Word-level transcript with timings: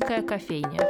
Шумерийская 0.00 0.22
кофейня. 0.22 0.80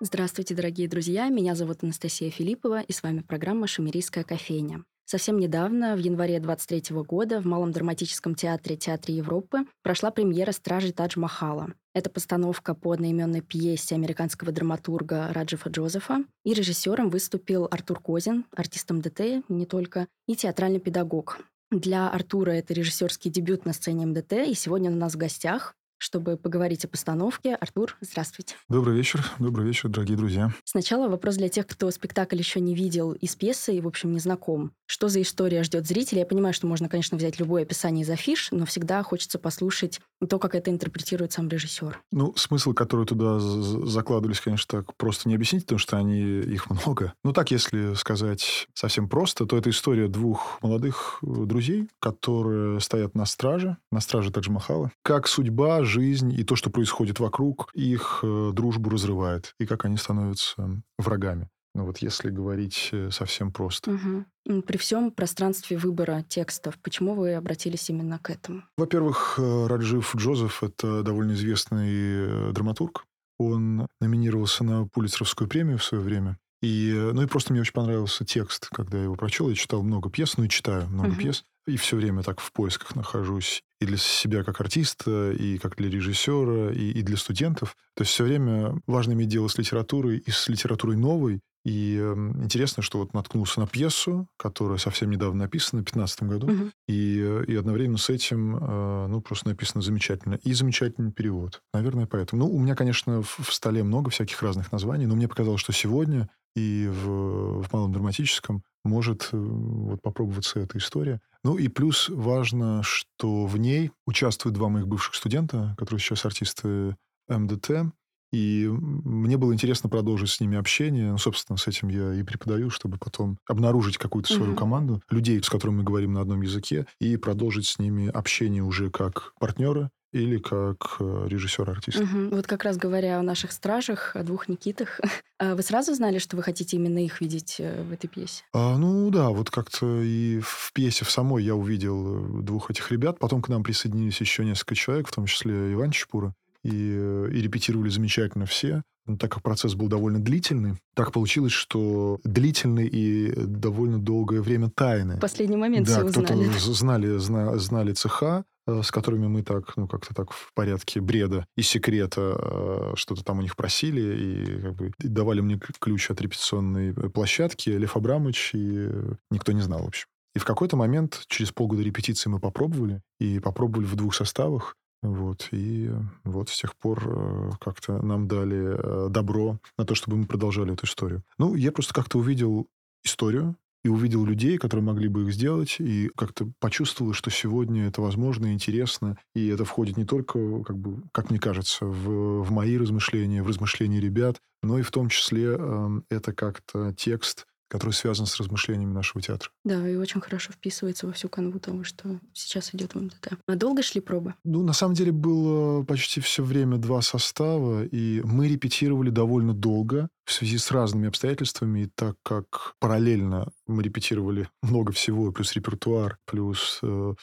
Здравствуйте, 0.00 0.54
дорогие 0.54 0.88
друзья! 0.88 1.28
Меня 1.28 1.54
зовут 1.54 1.82
Анастасия 1.82 2.30
Филиппова, 2.30 2.80
и 2.80 2.92
с 2.92 3.02
вами 3.02 3.20
программа 3.20 3.66
«Шумерийская 3.66 4.24
кофейня». 4.24 4.84
Совсем 5.08 5.38
недавно, 5.38 5.94
в 5.94 6.00
январе 6.00 6.40
23 6.40 6.96
года, 7.04 7.40
в 7.40 7.46
Малом 7.46 7.70
драматическом 7.70 8.34
театре 8.34 8.76
Театре 8.76 9.14
Европы 9.14 9.60
прошла 9.84 10.10
премьера 10.10 10.50
«Стражи 10.50 10.92
Тадж-Махала». 10.92 11.74
Это 11.94 12.10
постановка 12.10 12.74
по 12.74 12.90
одноименной 12.90 13.40
пьесе 13.40 13.94
американского 13.94 14.50
драматурга 14.50 15.32
Раджифа 15.32 15.70
Джозефа. 15.70 16.24
И 16.44 16.54
режиссером 16.54 17.08
выступил 17.08 17.68
Артур 17.70 18.00
Козин, 18.00 18.46
артистом 18.50 19.00
ДТ, 19.00 19.44
не 19.48 19.64
только, 19.64 20.08
и 20.26 20.34
театральный 20.34 20.80
педагог. 20.80 21.38
Для 21.70 22.10
Артура 22.10 22.50
это 22.50 22.74
режиссерский 22.74 23.30
дебют 23.30 23.64
на 23.64 23.74
сцене 23.74 24.06
МДТ, 24.06 24.32
и 24.48 24.54
сегодня 24.54 24.90
он 24.90 24.96
у 24.96 25.00
нас 25.00 25.14
в 25.14 25.18
гостях 25.18 25.76
чтобы 25.98 26.36
поговорить 26.36 26.84
о 26.84 26.88
постановке. 26.88 27.54
Артур, 27.54 27.96
здравствуйте. 28.00 28.54
Добрый 28.68 28.96
вечер. 28.96 29.24
Добрый 29.38 29.66
вечер, 29.66 29.88
дорогие 29.88 30.16
друзья. 30.16 30.52
Сначала 30.64 31.08
вопрос 31.08 31.36
для 31.36 31.48
тех, 31.48 31.66
кто 31.66 31.90
спектакль 31.90 32.38
еще 32.38 32.60
не 32.60 32.74
видел 32.74 33.12
из 33.12 33.34
пьесы 33.36 33.76
и, 33.76 33.80
в 33.80 33.86
общем, 33.86 34.12
не 34.12 34.18
знаком. 34.18 34.72
Что 34.86 35.08
за 35.08 35.22
история 35.22 35.62
ждет 35.62 35.86
зрителя? 35.86 36.20
Я 36.20 36.26
понимаю, 36.26 36.54
что 36.54 36.66
можно, 36.66 36.88
конечно, 36.88 37.16
взять 37.16 37.38
любое 37.40 37.62
описание 37.62 38.04
из 38.04 38.10
афиш, 38.10 38.48
но 38.50 38.66
всегда 38.66 39.02
хочется 39.02 39.38
послушать 39.38 40.00
то, 40.28 40.38
как 40.38 40.54
это 40.54 40.70
интерпретирует 40.70 41.32
сам 41.32 41.48
режиссер. 41.48 42.00
Ну, 42.12 42.34
смысл, 42.36 42.72
который 42.72 43.06
туда 43.06 43.38
закладывались, 43.38 44.40
конечно, 44.40 44.80
так 44.80 44.96
просто 44.96 45.28
не 45.28 45.34
объяснить, 45.34 45.64
потому 45.64 45.78
что 45.78 45.96
они, 45.96 46.40
их 46.40 46.70
много. 46.70 47.14
Ну, 47.24 47.32
так, 47.32 47.50
если 47.50 47.94
сказать 47.94 48.66
совсем 48.74 49.08
просто, 49.08 49.46
то 49.46 49.56
это 49.56 49.70
история 49.70 50.08
двух 50.08 50.58
молодых 50.62 51.18
э, 51.22 51.26
друзей, 51.26 51.88
которые 52.00 52.80
стоят 52.80 53.14
на 53.14 53.26
страже, 53.26 53.76
на 53.90 54.00
страже 54.00 54.30
Тадж-Махала. 54.30 54.90
Как 55.02 55.28
судьба 55.28 55.84
жизнь 55.86 56.32
и 56.32 56.44
то, 56.44 56.56
что 56.56 56.70
происходит 56.70 57.20
вокруг, 57.20 57.70
их 57.74 58.20
э, 58.22 58.50
дружбу 58.52 58.90
разрывает, 58.90 59.54
и 59.58 59.66
как 59.66 59.84
они 59.84 59.96
становятся 59.96 60.82
врагами. 60.98 61.48
Ну 61.74 61.84
вот 61.84 61.98
если 61.98 62.30
говорить 62.30 62.90
э, 62.92 63.10
совсем 63.10 63.52
просто. 63.52 63.92
Угу. 63.92 64.62
При 64.62 64.76
всем 64.76 65.10
пространстве 65.10 65.76
выбора 65.76 66.24
текстов, 66.28 66.78
почему 66.82 67.14
вы 67.14 67.34
обратились 67.34 67.88
именно 67.90 68.18
к 68.18 68.30
этому? 68.30 68.62
Во-первых, 68.76 69.38
э, 69.38 69.66
Раджив 69.66 70.14
Джозеф– 70.16 70.62
это 70.62 71.02
довольно 71.02 71.32
известный 71.32 72.52
драматург. 72.52 73.04
Он 73.38 73.86
номинировался 74.00 74.64
на 74.64 74.86
Пулицеровскую 74.86 75.48
премию 75.48 75.78
в 75.78 75.84
свое 75.84 76.02
время. 76.02 76.38
И, 76.62 76.92
ну 77.12 77.22
и 77.22 77.26
просто 77.26 77.52
мне 77.52 77.60
очень 77.60 77.74
понравился 77.74 78.24
текст, 78.24 78.68
когда 78.70 78.96
я 78.96 79.04
его 79.04 79.14
прочел. 79.14 79.50
Я 79.50 79.54
читал 79.54 79.82
много 79.82 80.10
пьес, 80.10 80.38
ну 80.38 80.44
и 80.44 80.48
читаю 80.48 80.88
много 80.88 81.08
угу. 81.10 81.16
пьес. 81.16 81.44
И 81.66 81.76
все 81.76 81.96
время 81.96 82.22
так 82.22 82.40
в 82.40 82.52
поисках 82.52 82.94
нахожусь 82.94 83.62
и 83.80 83.86
для 83.86 83.96
себя 83.96 84.44
как 84.44 84.60
артиста, 84.60 85.32
и 85.32 85.58
как 85.58 85.76
для 85.76 85.90
режиссера, 85.90 86.72
и, 86.72 86.90
и 86.92 87.02
для 87.02 87.16
студентов. 87.16 87.76
То 87.94 88.02
есть 88.02 88.12
все 88.12 88.24
время 88.24 88.74
важно 88.86 89.12
иметь 89.12 89.28
дело 89.28 89.48
с 89.48 89.58
литературой 89.58 90.18
и 90.18 90.30
с 90.30 90.48
литературой 90.48 90.96
новой. 90.96 91.40
И 91.64 91.98
э, 92.00 92.14
интересно, 92.42 92.80
что 92.80 92.98
вот 92.98 93.12
наткнулся 93.12 93.58
на 93.58 93.66
пьесу, 93.66 94.28
которая 94.36 94.78
совсем 94.78 95.10
недавно 95.10 95.44
написана, 95.44 95.82
в 95.82 95.84
2015 95.84 96.22
году, 96.22 96.46
угу. 96.46 96.70
и, 96.86 97.42
и 97.48 97.56
одновременно 97.56 97.98
с 97.98 98.08
этим, 98.08 98.56
э, 98.56 99.06
ну, 99.08 99.20
просто 99.20 99.48
написано 99.48 99.82
замечательно. 99.82 100.34
И 100.44 100.52
замечательный 100.52 101.10
перевод. 101.10 101.60
Наверное, 101.74 102.06
поэтому. 102.06 102.44
Ну, 102.44 102.54
у 102.54 102.60
меня, 102.60 102.76
конечно, 102.76 103.22
в, 103.22 103.40
в 103.40 103.52
столе 103.52 103.82
много 103.82 104.10
всяких 104.10 104.40
разных 104.42 104.70
названий, 104.70 105.06
но 105.06 105.16
мне 105.16 105.26
показалось, 105.26 105.60
что 105.60 105.72
сегодня 105.72 106.28
и 106.54 106.88
в, 106.88 107.62
в 107.62 107.72
малом 107.72 107.92
драматическом 107.92 108.62
может 108.86 109.28
э, 109.32 109.36
вот 109.36 110.00
попробоваться 110.02 110.60
эта 110.60 110.78
история. 110.78 111.20
Ну 111.44 111.58
и 111.58 111.68
плюс 111.68 112.08
важно, 112.08 112.82
что 112.82 113.46
в 113.46 113.56
ней 113.58 113.92
участвуют 114.06 114.54
два 114.54 114.68
моих 114.68 114.88
бывших 114.88 115.14
студента, 115.14 115.74
которые 115.78 116.00
сейчас 116.00 116.24
артисты 116.24 116.96
МДТ. 117.28 117.92
И 118.32 118.68
мне 118.68 119.36
было 119.36 119.52
интересно 119.52 119.88
продолжить 119.88 120.30
с 120.30 120.40
ними 120.40 120.58
общение. 120.58 121.12
Ну, 121.12 121.18
собственно, 121.18 121.56
с 121.56 121.68
этим 121.68 121.88
я 121.88 122.14
и 122.14 122.22
преподаю, 122.22 122.70
чтобы 122.70 122.98
потом 122.98 123.38
обнаружить 123.48 123.98
какую-то 123.98 124.32
свою 124.32 124.52
угу. 124.52 124.58
команду 124.58 125.02
людей, 125.08 125.40
с 125.42 125.48
которыми 125.48 125.78
мы 125.78 125.84
говорим 125.84 126.12
на 126.12 126.20
одном 126.20 126.42
языке, 126.42 126.86
и 127.00 127.16
продолжить 127.16 127.66
с 127.66 127.78
ними 127.78 128.08
общение 128.08 128.62
уже 128.62 128.90
как 128.90 129.32
партнеры 129.38 129.90
или 130.12 130.38
как 130.38 130.96
э, 131.00 131.26
режиссер-артист. 131.28 132.00
Угу. 132.00 132.34
Вот 132.36 132.46
как 132.46 132.64
раз 132.64 132.76
говоря 132.76 133.18
о 133.18 133.22
наших 133.22 133.52
стражах, 133.52 134.16
о 134.16 134.22
двух 134.22 134.48
Никитах, 134.48 135.00
а 135.38 135.54
вы 135.54 135.62
сразу 135.62 135.94
знали, 135.94 136.18
что 136.18 136.36
вы 136.36 136.42
хотите 136.42 136.76
именно 136.76 137.04
их 137.04 137.20
видеть 137.20 137.56
э, 137.58 137.82
в 137.82 137.92
этой 137.92 138.08
пьесе? 138.08 138.44
А, 138.52 138.76
ну 138.78 139.10
да, 139.10 139.30
вот 139.30 139.50
как-то 139.50 140.02
и 140.02 140.40
в 140.40 140.72
пьесе 140.72 141.04
в 141.04 141.10
самой 141.10 141.44
я 141.44 141.54
увидел 141.54 142.40
э, 142.40 142.42
двух 142.42 142.70
этих 142.70 142.90
ребят. 142.90 143.18
Потом 143.18 143.42
к 143.42 143.48
нам 143.48 143.62
присоединились 143.62 144.20
еще 144.20 144.44
несколько 144.44 144.74
человек, 144.74 145.08
в 145.08 145.12
том 145.12 145.26
числе 145.26 145.72
Иван 145.72 145.90
Чепура. 145.90 146.34
И, 146.62 146.68
и 146.68 147.42
репетировали 147.42 147.90
замечательно 147.90 148.44
все. 148.44 148.82
Но 149.06 149.16
так 149.16 149.30
как 149.30 149.42
процесс 149.42 149.74
был 149.74 149.86
довольно 149.86 150.18
длительный, 150.18 150.74
так 150.94 151.12
получилось, 151.12 151.52
что 151.52 152.18
длительный 152.24 152.88
и 152.88 153.32
довольно 153.36 154.00
долгое 154.00 154.40
время 154.40 154.68
тайны. 154.68 155.16
В 155.16 155.20
последний 155.20 155.56
момент 155.56 155.86
да, 155.86 155.92
все 155.92 156.04
узнали. 156.04 156.44
знали, 156.58 157.18
знали, 157.18 157.58
знали 157.58 157.92
цеха, 157.92 158.44
с 158.66 158.90
которыми 158.90 159.26
мы 159.26 159.42
так, 159.42 159.76
ну, 159.76 159.86
как-то 159.86 160.14
так 160.14 160.32
в 160.32 160.52
порядке 160.54 161.00
бреда 161.00 161.46
и 161.56 161.62
секрета 161.62 162.36
э, 162.38 162.92
что-то 162.96 163.24
там 163.24 163.38
у 163.38 163.42
них 163.42 163.56
просили, 163.56 164.00
и 164.00 164.60
как 164.60 164.74
бы 164.74 164.92
давали 164.98 165.40
мне 165.40 165.60
ключ 165.78 166.10
от 166.10 166.20
репетиционной 166.20 166.90
э, 166.90 167.08
площадки, 167.08 167.70
Лев 167.70 167.96
Абрамович, 167.96 168.50
и 168.54 168.90
никто 169.30 169.52
не 169.52 169.60
знал, 169.60 169.82
в 169.82 169.88
общем. 169.88 170.08
И 170.34 170.38
в 170.38 170.44
какой-то 170.44 170.76
момент, 170.76 171.22
через 171.28 171.52
полгода 171.52 171.82
репетиции 171.82 172.28
мы 172.28 172.40
попробовали, 172.40 173.02
и 173.20 173.38
попробовали 173.38 173.86
в 173.86 173.94
двух 173.94 174.14
составах, 174.14 174.74
вот, 175.02 175.48
и 175.52 175.90
вот 176.24 176.48
с 176.48 176.60
тех 176.60 176.74
пор 176.76 177.56
как-то 177.60 178.02
нам 178.04 178.26
дали 178.26 179.08
добро 179.08 179.58
на 179.78 179.84
то, 179.84 179.94
чтобы 179.94 180.16
мы 180.16 180.26
продолжали 180.26 180.72
эту 180.72 180.86
историю. 180.86 181.22
Ну, 181.38 181.54
я 181.54 181.70
просто 181.70 181.94
как-то 181.94 182.18
увидел 182.18 182.66
историю, 183.04 183.56
и 183.86 183.88
увидел 183.88 184.24
людей, 184.24 184.58
которые 184.58 184.84
могли 184.84 185.06
бы 185.06 185.22
их 185.22 185.32
сделать, 185.32 185.76
и 185.78 186.10
как-то 186.16 186.50
почувствовал, 186.58 187.12
что 187.12 187.30
сегодня 187.30 187.86
это 187.86 188.02
возможно 188.02 188.46
и 188.46 188.52
интересно, 188.52 189.16
и 189.32 189.46
это 189.46 189.64
входит 189.64 189.96
не 189.96 190.04
только, 190.04 190.64
как 190.64 190.76
бы, 190.76 191.04
как 191.12 191.30
мне 191.30 191.38
кажется, 191.38 191.86
в, 191.86 192.42
в 192.42 192.50
мои 192.50 192.76
размышления, 192.76 193.44
в 193.44 193.46
размышления 193.46 194.00
ребят, 194.00 194.40
но 194.62 194.80
и 194.80 194.82
в 194.82 194.90
том 194.90 195.08
числе 195.08 195.56
э, 195.56 196.00
это 196.10 196.32
как-то 196.32 196.92
текст, 196.94 197.46
который 197.68 197.92
связан 197.92 198.26
с 198.26 198.38
размышлениями 198.40 198.92
нашего 198.92 199.22
театра. 199.22 199.50
Да, 199.64 199.88
и 199.88 199.94
очень 199.94 200.20
хорошо 200.20 200.52
вписывается 200.52 201.06
во 201.06 201.12
всю 201.12 201.28
канву 201.28 201.60
того, 201.60 201.84
что 201.84 202.18
сейчас 202.32 202.74
идет 202.74 202.94
в 202.94 203.00
МДТ. 203.00 203.34
А 203.46 203.54
долго 203.54 203.82
шли 203.82 204.00
пробы? 204.00 204.34
Ну, 204.44 204.64
на 204.64 204.72
самом 204.72 204.94
деле, 204.94 205.12
было 205.12 205.84
почти 205.84 206.20
все 206.20 206.42
время 206.42 206.76
два 206.76 207.02
состава, 207.02 207.84
и 207.84 208.20
мы 208.24 208.48
репетировали 208.48 209.10
довольно 209.10 209.54
долго 209.54 210.08
в 210.26 210.32
связи 210.32 210.58
с 210.58 210.70
разными 210.70 211.08
обстоятельствами, 211.08 211.84
и 211.84 211.86
так 211.86 212.16
как 212.22 212.74
параллельно 212.80 213.48
мы 213.66 213.82
репетировали 213.82 214.48
много 214.60 214.92
всего, 214.92 215.30
плюс 215.30 215.52
репертуар, 215.54 216.18
плюс 216.26 216.80
э, 216.82 217.14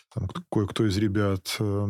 кое-кто 0.50 0.88
из 0.88 0.98
ребят 0.98 1.56
э, 1.60 1.88